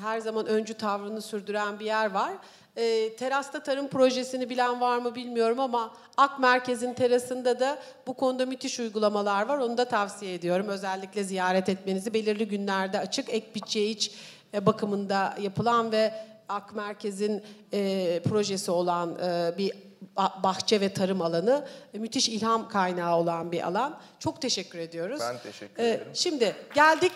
[0.02, 2.34] her zaman öncü tavrını sürdüren bir yer var.
[2.78, 8.46] E, terasta tarım projesini bilen var mı bilmiyorum ama Ak Merkez'in terasında da bu konuda
[8.46, 9.58] müthiş uygulamalar var.
[9.58, 10.68] Onu da tavsiye ediyorum.
[10.68, 14.12] Özellikle ziyaret etmenizi belirli günlerde açık ek bütçe iç
[14.54, 16.14] e, bakımında yapılan ve
[16.50, 19.72] Ak Merkez'in e, projesi olan e, bir
[20.18, 24.00] ba- bahçe ve tarım alanı e, müthiş ilham kaynağı olan bir alan.
[24.20, 25.20] Çok teşekkür ediyoruz.
[25.22, 26.08] Ben teşekkür Ee, ederim.
[26.14, 27.12] Şimdi geldik